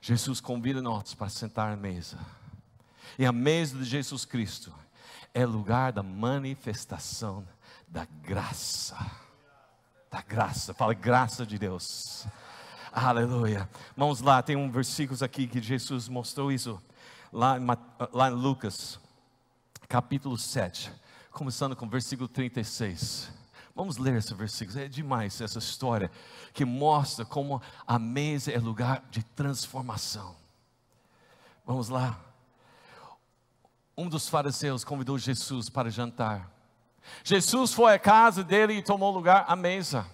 Jesus 0.00 0.40
convida 0.40 0.80
nós 0.80 1.14
para 1.14 1.28
sentar 1.28 1.72
à 1.72 1.76
mesa. 1.76 2.18
E 3.18 3.26
a 3.26 3.32
mesa 3.32 3.76
de 3.78 3.84
Jesus 3.84 4.24
Cristo 4.24 4.72
é 5.34 5.44
lugar 5.44 5.92
da 5.92 6.02
manifestação 6.02 7.46
da 7.88 8.04
graça 8.04 8.96
da 10.10 10.20
graça, 10.20 10.74
fala 10.74 10.92
graça 10.92 11.46
de 11.46 11.56
Deus. 11.56 12.26
Aleluia. 12.92 13.70
Vamos 13.96 14.20
lá, 14.20 14.42
tem 14.42 14.56
um 14.56 14.68
versículo 14.68 15.16
aqui 15.24 15.46
que 15.46 15.62
Jesus 15.62 16.08
mostrou 16.08 16.50
isso, 16.50 16.82
lá 17.32 17.56
em, 17.56 17.64
lá 18.12 18.28
em 18.28 18.34
Lucas, 18.34 18.98
capítulo 19.88 20.36
7, 20.36 20.90
começando 21.30 21.76
com 21.76 21.86
o 21.86 21.88
versículo 21.88 22.28
36. 22.28 23.30
Vamos 23.74 23.96
ler 23.96 24.16
esse 24.16 24.34
versículo, 24.34 24.78
é 24.78 24.88
demais 24.88 25.40
essa 25.40 25.58
história 25.58 26.10
que 26.52 26.64
mostra 26.64 27.24
como 27.24 27.62
a 27.86 27.98
mesa 27.98 28.50
é 28.50 28.58
lugar 28.58 29.02
de 29.10 29.22
transformação. 29.22 30.36
Vamos 31.64 31.88
lá. 31.88 32.18
Um 33.96 34.08
dos 34.08 34.28
fariseus 34.28 34.84
convidou 34.84 35.16
Jesus 35.18 35.68
para 35.68 35.90
jantar. 35.90 36.50
Jesus 37.22 37.72
foi 37.72 37.94
à 37.94 37.98
casa 37.98 38.42
dele 38.42 38.74
e 38.74 38.82
tomou 38.82 39.12
lugar 39.12 39.44
à 39.46 39.54
mesa. 39.54 40.06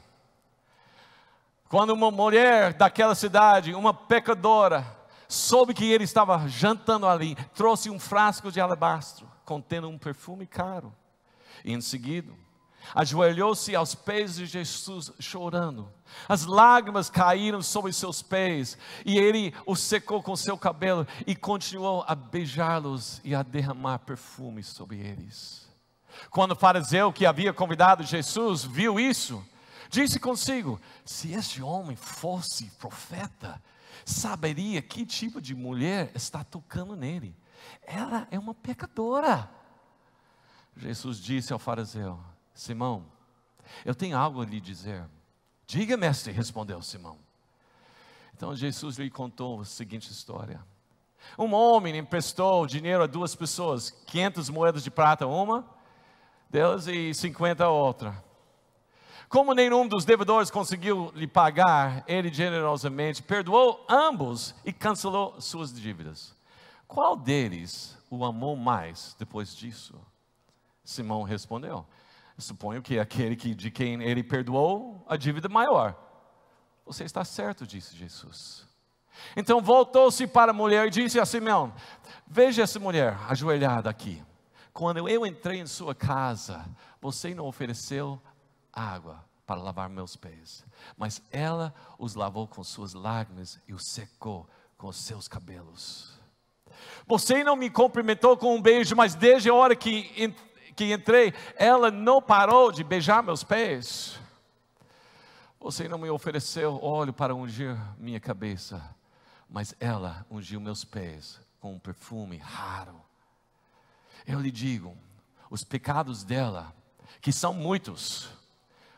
Quando 1.68 1.90
uma 1.90 2.11
mulher 2.11 2.74
daquela 2.74 3.14
cidade, 3.14 3.74
uma 3.74 3.92
pecadora, 3.92 4.87
soube 5.29 5.74
que 5.74 5.85
ele 5.90 6.05
estava 6.05 6.46
jantando 6.46 7.07
ali, 7.07 7.35
trouxe 7.55 7.90
um 7.90 7.98
frasco 7.98 8.52
de 8.52 8.61
alabastro 8.61 9.26
contendo 9.44 9.88
um 9.88 9.98
perfume 9.98 10.46
caro. 10.46 10.92
Em 11.66 11.81
seguida, 11.81 12.33
ajoelhou-se 12.94 13.74
aos 13.74 13.92
pés 13.96 14.37
de 14.37 14.46
Jesus, 14.46 15.12
chorando. 15.18 15.92
As 16.29 16.44
lágrimas 16.44 17.11
caíram 17.11 17.61
sobre 17.61 17.92
seus 17.92 18.22
pés, 18.22 18.79
e 19.05 19.18
ele 19.18 19.52
os 19.66 19.81
secou 19.81 20.22
com 20.22 20.37
seu 20.37 20.57
cabelo 20.57 21.05
e 21.26 21.35
continuou 21.35 22.05
a 22.07 22.14
beijá-los 22.14 23.20
e 23.24 23.35
a 23.35 23.42
derramar 23.42 23.98
perfume 23.98 24.62
sobre 24.62 25.00
eles. 25.00 25.68
Quando 26.31 26.52
o 26.52 26.57
fariseu 26.57 27.12
que 27.12 27.26
havia 27.26 27.52
convidado 27.52 28.05
Jesus 28.05 28.64
viu 28.64 29.00
isso, 29.00 29.44
disse 29.90 30.20
consigo: 30.20 30.81
se 31.05 31.33
este 31.33 31.61
homem 31.61 31.96
fosse 31.96 32.70
profeta, 32.79 33.61
saberia 34.05 34.81
que 34.81 35.05
tipo 35.05 35.40
de 35.40 35.52
mulher 35.52 36.12
está 36.14 36.44
tocando 36.44 36.94
nele. 36.94 37.37
Ela 37.83 38.29
é 38.31 38.38
uma 38.38 38.55
pecadora. 38.55 39.50
Jesus 40.77 41.19
disse 41.19 41.53
ao 41.53 41.59
fariseu: 41.59 42.19
Simão, 42.55 43.05
eu 43.85 43.95
tenho 43.95 44.17
algo 44.17 44.43
a 44.43 44.45
lhe 44.45 44.61
dizer. 44.61 45.05
Diga, 45.67 45.97
mestre, 45.97 46.33
respondeu 46.33 46.81
Simão. 46.83 47.19
Então 48.35 48.55
Jesus 48.55 48.99
lhe 48.99 49.11
contou 49.11 49.61
a 49.61 49.65
seguinte 49.65 50.11
história. 50.11 50.61
Um 51.39 51.53
homem 51.55 51.97
emprestou 51.97 52.67
dinheiro 52.67 53.03
a 53.03 53.07
duas 53.07 53.35
pessoas, 53.35 53.91
500 54.07 54.49
moedas 54.51 54.85
de 54.85 54.91
prata 54.91 55.27
uma 55.27 55.67
delas 56.49 56.87
e 56.87 57.12
50 57.12 57.65
a 57.65 57.71
outra. 57.71 58.25
Como 59.29 59.55
nenhum 59.55 59.89
dos 59.89 60.05
devedores 60.05 60.51
conseguiu 60.51 61.11
lhe 61.15 61.27
pagar, 61.27 62.05
ele 62.07 62.33
generosamente 62.33 63.23
perdoou 63.23 63.85
ambos 63.89 64.55
e 64.65 64.73
cancelou 64.73 65.41
suas 65.41 65.73
dívidas. 65.75 66.37
Qual 66.87 67.17
deles 67.17 67.99
o 68.09 68.25
amou 68.25 68.55
mais 68.55 69.17
depois 69.19 69.55
disso? 69.55 69.99
Simão 70.87 71.22
respondeu: 71.22 71.87
Suponho 72.38 72.81
que 72.81 72.99
aquele 72.99 73.37
que, 73.37 73.55
de 73.55 73.70
quem 73.70 74.03
ele 74.03 74.22
perdoou 74.22 75.05
a 75.09 75.16
dívida 75.16 75.49
maior. 75.49 75.94
Você 76.85 77.05
está 77.05 77.25
certo, 77.25 77.66
disse 77.66 77.96
Jesus. 77.96 78.64
Então 79.37 79.61
voltou-se 79.61 80.27
para 80.27 80.53
a 80.53 80.55
mulher 80.55 80.87
e 80.87 80.90
disse 80.90 81.18
a 81.18 81.27
Simão: 81.27 81.75
Veja 82.27 82.62
essa 82.62 82.79
mulher 82.79 83.18
ajoelhada 83.29 83.90
aqui. 83.90 84.22
Quando 84.72 85.09
eu 85.09 85.27
entrei 85.27 85.59
em 85.59 85.66
sua 85.66 85.94
casa, 85.94 86.64
você 87.01 87.35
não 87.35 87.46
ofereceu 87.46 88.20
água 88.72 89.25
para 89.46 89.62
lavar 89.62 89.88
meus 89.88 90.16
pés, 90.16 90.64
mas 90.96 91.22
ela 91.31 91.75
os 91.99 92.14
lavou 92.14 92.46
com 92.46 92.62
suas 92.62 92.92
lágrimas 92.92 93.59
e 93.66 93.72
os 93.72 93.90
secou 93.90 94.46
com 94.77 94.88
os 94.88 94.96
seus 94.96 95.27
cabelos. 95.27 96.20
Você 97.07 97.42
não 97.42 97.57
me 97.57 97.70
cumprimentou 97.70 98.37
com 98.37 98.55
um 98.55 98.61
beijo, 98.61 98.94
mas 98.94 99.14
desde 99.14 99.49
a 99.49 99.55
hora 99.55 99.75
que, 99.75 100.11
que 100.77 100.93
entrei, 100.93 101.33
ela 101.57 101.91
não 101.91 102.21
parou 102.21 102.71
de 102.71 102.85
beijar 102.85 103.23
meus 103.23 103.43
pés. 103.43 104.21
Você 105.59 105.89
não 105.89 105.99
me 105.99 106.11
ofereceu 106.11 106.79
óleo 106.85 107.12
para 107.12 107.35
ungir 107.35 107.77
minha 107.99 108.21
cabeça, 108.21 108.95
mas 109.49 109.75
ela 109.81 110.25
ungiu 110.31 110.61
meus 110.61 110.85
pés 110.85 111.41
com 111.59 111.75
um 111.75 111.79
perfume 111.79 112.37
raro. 112.37 113.01
Eu 114.27 114.39
lhe 114.39 114.51
digo, 114.51 114.97
os 115.51 115.65
pecados 115.65 116.23
dela, 116.23 116.75
que 117.21 117.33
são 117.33 117.55
muitos, 117.55 118.29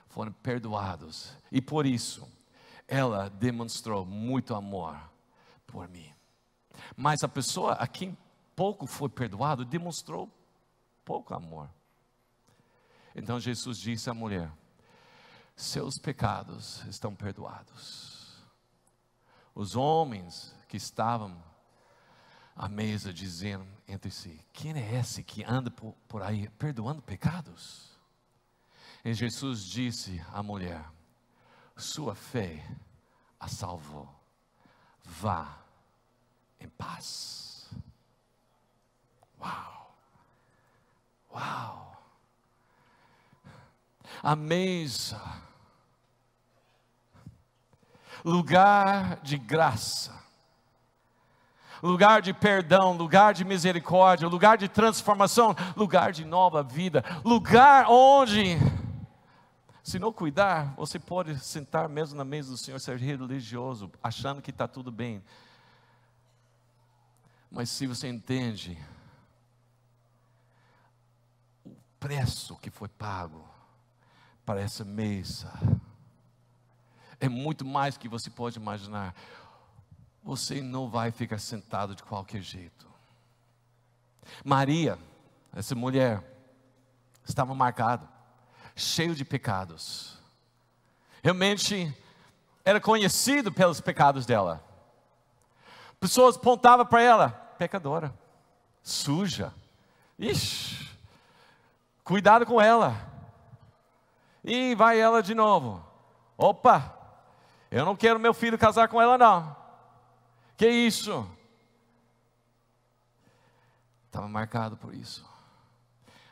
foram 0.08 0.32
perdoados. 0.32 1.32
E 1.52 1.60
por 1.60 1.86
isso, 1.86 2.28
ela 2.88 3.28
demonstrou 3.28 4.04
muito 4.04 4.54
amor 4.54 4.98
por 5.66 5.88
mim. 5.88 6.12
Mas 6.96 7.22
a 7.22 7.28
pessoa 7.28 7.74
a 7.74 7.86
quem 7.86 8.16
pouco 8.56 8.86
foi 8.86 9.08
perdoado 9.08 9.64
demonstrou 9.64 10.28
pouco 11.08 11.32
amor. 11.32 11.70
Então 13.16 13.40
Jesus 13.40 13.78
disse 13.78 14.10
à 14.10 14.14
mulher: 14.14 14.52
Seus 15.56 15.96
pecados 15.96 16.84
estão 16.84 17.14
perdoados. 17.14 18.44
Os 19.54 19.74
homens 19.74 20.54
que 20.68 20.76
estavam 20.76 21.42
à 22.54 22.68
mesa 22.68 23.10
dizendo 23.10 23.66
entre 23.88 24.10
si: 24.10 24.38
Quem 24.52 24.74
é 24.74 24.96
esse 24.96 25.24
que 25.24 25.42
anda 25.44 25.70
por, 25.70 25.94
por 26.06 26.22
aí 26.22 26.46
perdoando 26.50 27.00
pecados? 27.00 27.98
E 29.02 29.14
Jesus 29.14 29.64
disse 29.64 30.22
à 30.30 30.42
mulher: 30.42 30.84
Sua 31.74 32.14
fé 32.14 32.62
a 33.40 33.48
salvou. 33.48 34.14
Vá 35.02 35.58
em 36.60 36.68
paz. 36.68 37.70
Uau! 39.40 39.77
Uau! 41.32 41.96
A 44.22 44.34
mesa, 44.34 45.20
lugar 48.24 49.20
de 49.22 49.38
graça, 49.38 50.12
lugar 51.82 52.20
de 52.20 52.32
perdão, 52.32 52.96
lugar 52.96 53.32
de 53.32 53.44
misericórdia, 53.44 54.26
lugar 54.26 54.58
de 54.58 54.68
transformação, 54.68 55.54
lugar 55.76 56.12
de 56.12 56.24
nova 56.24 56.62
vida, 56.62 57.04
lugar 57.24 57.86
onde, 57.88 58.56
se 59.82 59.98
não 59.98 60.12
cuidar, 60.12 60.74
você 60.76 60.98
pode 60.98 61.38
sentar 61.38 61.88
mesmo 61.88 62.16
na 62.16 62.24
mesa 62.24 62.50
do 62.50 62.56
Senhor, 62.56 62.80
ser 62.80 62.98
religioso, 62.98 63.90
achando 64.02 64.42
que 64.42 64.50
está 64.50 64.66
tudo 64.66 64.90
bem. 64.90 65.22
Mas 67.50 67.70
se 67.70 67.86
você 67.86 68.08
entende 68.08 68.76
o 71.64 71.74
preço 71.98 72.56
que 72.56 72.70
foi 72.70 72.88
pago 72.88 73.44
para 74.44 74.60
essa 74.60 74.84
mesa, 74.84 75.52
é 77.20 77.28
muito 77.28 77.64
mais 77.64 77.96
que 77.96 78.08
você 78.08 78.30
pode 78.30 78.58
imaginar. 78.58 79.14
Você 80.22 80.60
não 80.60 80.88
vai 80.88 81.10
ficar 81.10 81.38
sentado 81.38 81.94
de 81.94 82.02
qualquer 82.02 82.42
jeito. 82.42 82.86
Maria, 84.44 84.98
essa 85.54 85.74
mulher, 85.74 86.22
estava 87.24 87.54
marcada, 87.54 88.08
cheio 88.76 89.14
de 89.14 89.24
pecados. 89.24 90.18
Realmente 91.22 91.94
era 92.64 92.80
conhecido 92.80 93.50
pelos 93.50 93.80
pecados 93.80 94.24
dela. 94.24 94.64
Pessoas 95.98 96.36
apontavam 96.36 96.86
para 96.86 97.02
ela, 97.02 97.30
pecadora, 97.58 98.14
suja. 98.82 99.52
Ixi, 100.18 100.88
cuidado 102.08 102.46
com 102.46 102.58
ela. 102.58 102.96
E 104.42 104.74
vai 104.74 104.98
ela 104.98 105.22
de 105.22 105.34
novo. 105.34 105.84
Opa, 106.38 106.96
eu 107.70 107.84
não 107.84 107.94
quero 107.94 108.18
meu 108.18 108.32
filho 108.32 108.58
casar 108.58 108.88
com 108.88 109.00
ela, 109.00 109.18
não. 109.18 109.54
Que 110.56 110.68
isso? 110.68 111.28
Estava 114.06 114.26
marcado 114.26 114.76
por 114.78 114.94
isso. 114.94 115.28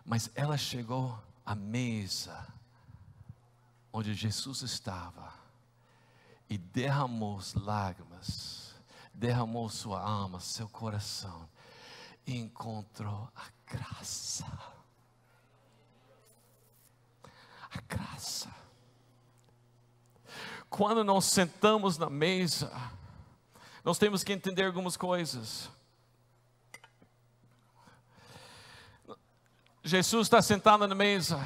Mas 0.02 0.30
ela 0.34 0.56
chegou 0.56 1.18
à 1.44 1.54
mesa 1.54 2.46
onde 3.92 4.14
Jesus 4.14 4.62
estava 4.62 5.34
e 6.48 6.56
derramou 6.56 7.38
lágrimas 7.54 8.66
derramou 9.16 9.68
sua 9.70 10.00
alma, 10.00 10.40
seu 10.40 10.68
coração, 10.68 11.48
e 12.26 12.36
encontrou 12.36 13.28
a 13.34 13.44
graça. 13.66 14.46
A 17.76 17.94
graça. 17.94 18.54
Quando 20.68 21.04
nós 21.04 21.26
sentamos 21.26 21.98
na 21.98 22.10
mesa, 22.10 22.72
nós 23.84 23.98
temos 23.98 24.24
que 24.24 24.32
entender 24.32 24.64
algumas 24.64 24.96
coisas. 24.96 25.70
Jesus 29.82 30.26
está 30.26 30.42
sentado 30.42 30.86
na 30.86 30.94
mesa. 30.94 31.40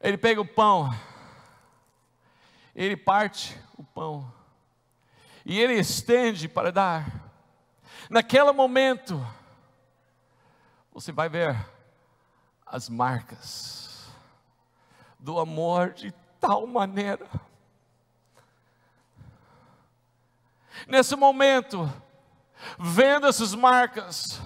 Ele 0.00 0.18
pega 0.18 0.40
o 0.40 0.46
pão 0.46 0.92
ele 2.74 2.96
parte 2.96 3.56
o 3.78 3.84
pão 3.84 4.30
e 5.46 5.60
ele 5.60 5.74
estende 5.74 6.48
para 6.48 6.72
dar. 6.72 7.06
Naquele 8.10 8.50
momento, 8.52 9.24
você 10.94 11.12
vai 11.12 11.28
ver 11.28 11.54
as 12.64 12.88
marcas 12.88 14.08
do 15.18 15.38
amor 15.38 15.92
de 15.92 16.12
tal 16.40 16.66
maneira. 16.66 17.28
Nesse 20.86 21.14
momento, 21.16 21.92
vendo 22.78 23.26
essas 23.26 23.54
marcas, 23.54 24.40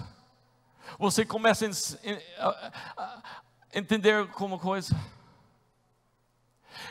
você 0.97 1.25
começa 1.25 1.69
a 2.97 3.21
entender 3.73 4.27
como 4.31 4.59
coisa 4.59 4.93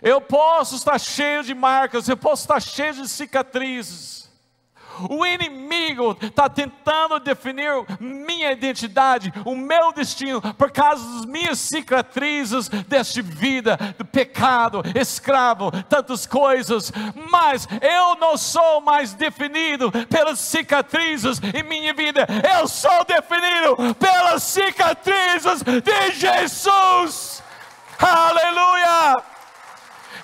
eu 0.03 0.21
posso 0.21 0.77
estar 0.77 0.99
cheio 0.99 1.43
de 1.43 1.55
marcas, 1.55 2.09
eu 2.09 2.17
posso 2.17 2.43
estar 2.43 2.61
cheio 2.61 2.95
de 2.95 3.09
cicatrizes. 3.09 4.28
O 5.09 5.25
inimigo 5.27 6.17
está 6.21 6.49
tentando 6.49 7.19
definir 7.21 7.71
minha 8.01 8.53
identidade, 8.53 9.33
o 9.45 9.55
meu 9.55 9.93
destino, 9.93 10.41
por 10.55 10.71
causa 10.71 11.05
das 11.15 11.25
minhas 11.27 11.59
cicatrizes 11.59 12.69
desta 12.69 13.23
vida, 13.23 13.77
do 13.97 14.05
pecado, 14.05 14.83
escravo, 14.95 15.71
tantas 15.89 16.27
coisas. 16.27 16.93
Mas 17.31 17.67
eu 17.81 18.17
não 18.17 18.37
sou 18.37 18.81
mais 18.81 19.15
definido 19.15 19.91
pelas 20.09 20.39
cicatrizes 20.39 21.41
em 21.55 21.63
minha 21.63 21.95
vida, 21.95 22.27
eu 22.59 22.67
sou 22.67 23.05
definido 23.05 23.95
pelas 23.95 24.43
cicatrizes 24.43 25.63
de 25.63 26.13
Jesus. 26.13 27.43
Aleluia! 27.99 29.38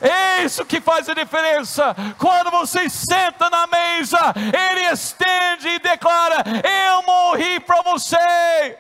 É 0.00 0.44
isso 0.44 0.64
que 0.64 0.80
faz 0.80 1.08
a 1.08 1.14
diferença. 1.14 1.94
Quando 2.18 2.50
você 2.50 2.88
senta 2.88 3.48
na 3.50 3.66
mesa, 3.66 4.18
Ele 4.36 4.80
estende 4.92 5.68
e 5.68 5.78
declara: 5.78 6.42
Eu 6.62 7.02
morri 7.02 7.60
para 7.60 7.82
você. 7.82 8.78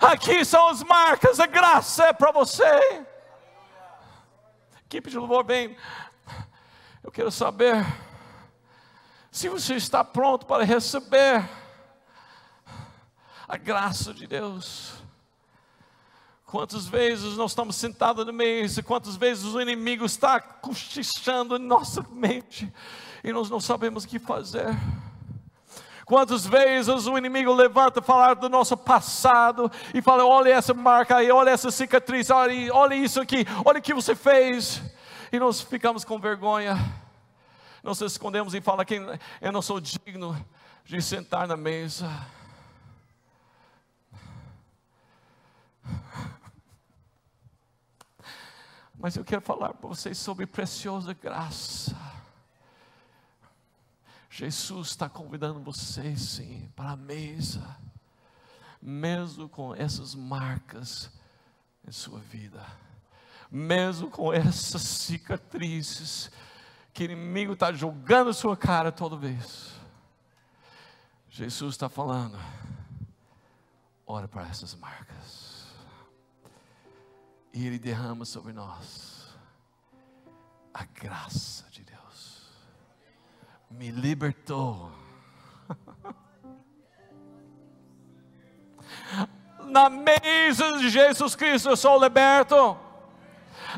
Aqui 0.00 0.44
são 0.44 0.68
as 0.68 0.82
marcas, 0.82 1.40
a 1.40 1.46
graça 1.46 2.04
é 2.06 2.12
para 2.12 2.30
você. 2.30 3.04
Equipe 4.84 5.10
de 5.10 5.18
louvor, 5.18 5.42
bem. 5.42 5.76
Eu 7.02 7.10
quero 7.10 7.30
saber 7.30 7.84
se 9.30 9.48
você 9.48 9.74
está 9.74 10.04
pronto 10.04 10.46
para 10.46 10.64
receber 10.64 11.48
a 13.48 13.56
graça 13.56 14.12
de 14.12 14.26
Deus. 14.26 14.95
Quantas 16.46 16.86
vezes 16.86 17.36
nós 17.36 17.50
estamos 17.50 17.74
sentados 17.74 18.24
no 18.24 18.32
mesa, 18.32 18.80
quantas 18.80 19.16
vezes 19.16 19.52
o 19.52 19.60
inimigo 19.60 20.04
está 20.04 20.38
cochichando 20.38 21.56
em 21.56 21.58
nossa 21.58 22.06
mente 22.08 22.72
e 23.24 23.32
nós 23.32 23.50
não 23.50 23.58
sabemos 23.58 24.04
o 24.04 24.08
que 24.08 24.20
fazer. 24.20 24.68
Quantas 26.04 26.46
vezes 26.46 27.08
o 27.08 27.18
inimigo 27.18 27.52
levanta 27.52 28.00
falar 28.00 28.34
do 28.34 28.48
nosso 28.48 28.76
passado 28.76 29.68
e 29.92 30.00
fala: 30.00 30.24
olha 30.24 30.50
essa 30.50 30.72
marca 30.72 31.16
aí, 31.16 31.32
olha 31.32 31.50
essa 31.50 31.72
cicatriz, 31.72 32.30
olha, 32.30 32.72
olha 32.72 32.94
isso 32.94 33.20
aqui, 33.20 33.44
olha 33.64 33.80
o 33.80 33.82
que 33.82 33.92
você 33.92 34.14
fez. 34.14 34.80
E 35.32 35.40
nós 35.40 35.60
ficamos 35.60 36.04
com 36.04 36.20
vergonha, 36.20 36.78
nós 37.82 38.00
escondemos 38.02 38.54
e 38.54 38.60
fala 38.60 38.86
eu 39.40 39.50
não 39.50 39.60
sou 39.60 39.80
digno 39.80 40.40
de 40.84 41.02
sentar 41.02 41.48
na 41.48 41.56
mesa. 41.56 42.08
Mas 49.06 49.14
eu 49.14 49.24
quero 49.24 49.40
falar 49.40 49.72
para 49.72 49.88
vocês 49.88 50.18
sobre 50.18 50.48
preciosa 50.48 51.14
graça. 51.14 51.96
Jesus 54.28 54.88
está 54.88 55.08
convidando 55.08 55.60
vocês, 55.60 56.20
sim, 56.20 56.68
para 56.74 56.90
a 56.90 56.96
mesa, 56.96 57.64
mesmo 58.82 59.48
com 59.48 59.72
essas 59.72 60.12
marcas 60.12 61.08
em 61.86 61.92
sua 61.92 62.18
vida, 62.18 62.66
mesmo 63.48 64.10
com 64.10 64.32
essas 64.32 64.82
cicatrizes 64.82 66.28
que 66.92 67.04
o 67.04 67.12
inimigo 67.12 67.52
está 67.52 67.72
jogando 67.72 68.34
sua 68.34 68.56
cara 68.56 68.90
toda 68.90 69.16
vez. 69.16 69.70
Jesus 71.30 71.76
está 71.76 71.88
falando: 71.88 72.36
ora 74.04 74.26
para 74.26 74.48
essas 74.48 74.74
marcas. 74.74 75.45
E 77.56 77.66
Ele 77.66 77.78
derrama 77.78 78.26
sobre 78.26 78.52
nós 78.52 79.34
a 80.74 80.84
graça 80.84 81.64
de 81.70 81.82
Deus. 81.82 82.42
Me 83.70 83.90
libertou. 83.90 84.92
Na 89.64 89.88
mesa 89.88 90.76
de 90.76 90.90
Jesus 90.90 91.34
Cristo 91.34 91.70
eu 91.70 91.76
sou 91.78 91.98
liberto. 91.98 92.78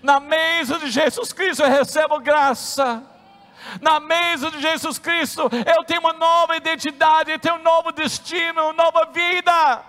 Na 0.03 0.19
mesa 0.19 0.81
de 0.81 0.91
Jesus 0.91 1.33
Cristo 1.33 1.63
eu 1.63 1.71
recebo 1.71 2.19
graça. 2.19 3.01
Na 3.81 4.01
mesa 4.01 4.51
de 4.51 4.61
Jesus 4.61 4.99
Cristo 4.99 5.43
eu 5.43 5.85
tenho 5.85 6.01
uma 6.01 6.15
nova 6.15 6.57
identidade, 6.57 7.31
eu 7.31 7.39
tenho 7.39 7.55
um 7.55 7.63
novo 7.63 7.93
destino, 7.93 8.73
nova 8.73 9.05
vida. 9.13 9.85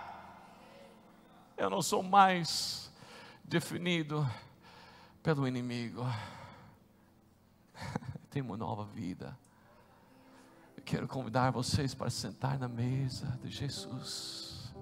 Eu 1.57 1.71
não 1.71 1.81
sou 1.81 2.03
mais 2.03 2.78
definido 3.49 4.25
pelo 5.21 5.47
inimigo. 5.47 6.05
tenho 8.31 8.45
uma 8.45 8.55
nova 8.55 8.85
vida. 8.85 9.37
Eu 10.77 10.83
quero 10.83 11.07
convidar 11.07 11.51
vocês 11.51 11.93
para 11.93 12.09
sentar 12.09 12.57
na 12.57 12.69
mesa 12.69 13.37
de 13.43 13.49
Jesus, 13.49 14.73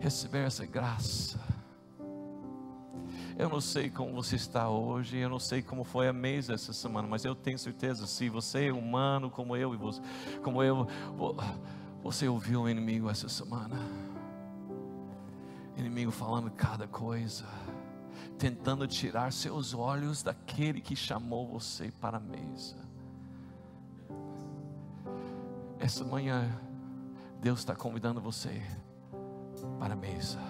receber 0.00 0.46
essa 0.46 0.66
graça 0.66 1.38
eu 3.38 3.48
não 3.48 3.60
sei 3.60 3.88
como 3.88 4.12
você 4.12 4.34
está 4.34 4.68
hoje, 4.68 5.16
eu 5.16 5.28
não 5.28 5.38
sei 5.38 5.62
como 5.62 5.84
foi 5.84 6.08
a 6.08 6.12
mesa 6.12 6.54
essa 6.54 6.72
semana, 6.72 7.06
mas 7.06 7.24
eu 7.24 7.36
tenho 7.36 7.56
certeza, 7.56 8.04
se 8.04 8.28
você 8.28 8.66
é 8.66 8.72
humano 8.72 9.30
como 9.30 9.56
eu 9.56 9.72
e 9.72 9.76
você, 9.76 10.02
como 10.42 10.60
eu, 10.60 10.88
você 12.02 12.26
ouviu 12.26 12.62
o 12.62 12.68
inimigo 12.68 13.08
essa 13.08 13.28
semana. 13.28 13.76
Inimigo 15.78 16.10
falando 16.10 16.50
cada 16.50 16.88
coisa, 16.88 17.44
tentando 18.36 18.86
tirar 18.88 19.32
seus 19.32 19.72
olhos 19.72 20.24
daquele 20.24 20.80
que 20.80 20.96
chamou 20.96 21.46
você 21.46 21.92
para 22.00 22.16
a 22.16 22.20
mesa. 22.20 22.76
Essa 25.78 26.04
manhã, 26.04 26.50
Deus 27.40 27.60
está 27.60 27.76
convidando 27.76 28.20
você 28.20 28.60
para 29.78 29.94
a 29.94 29.96
mesa. 29.96 30.40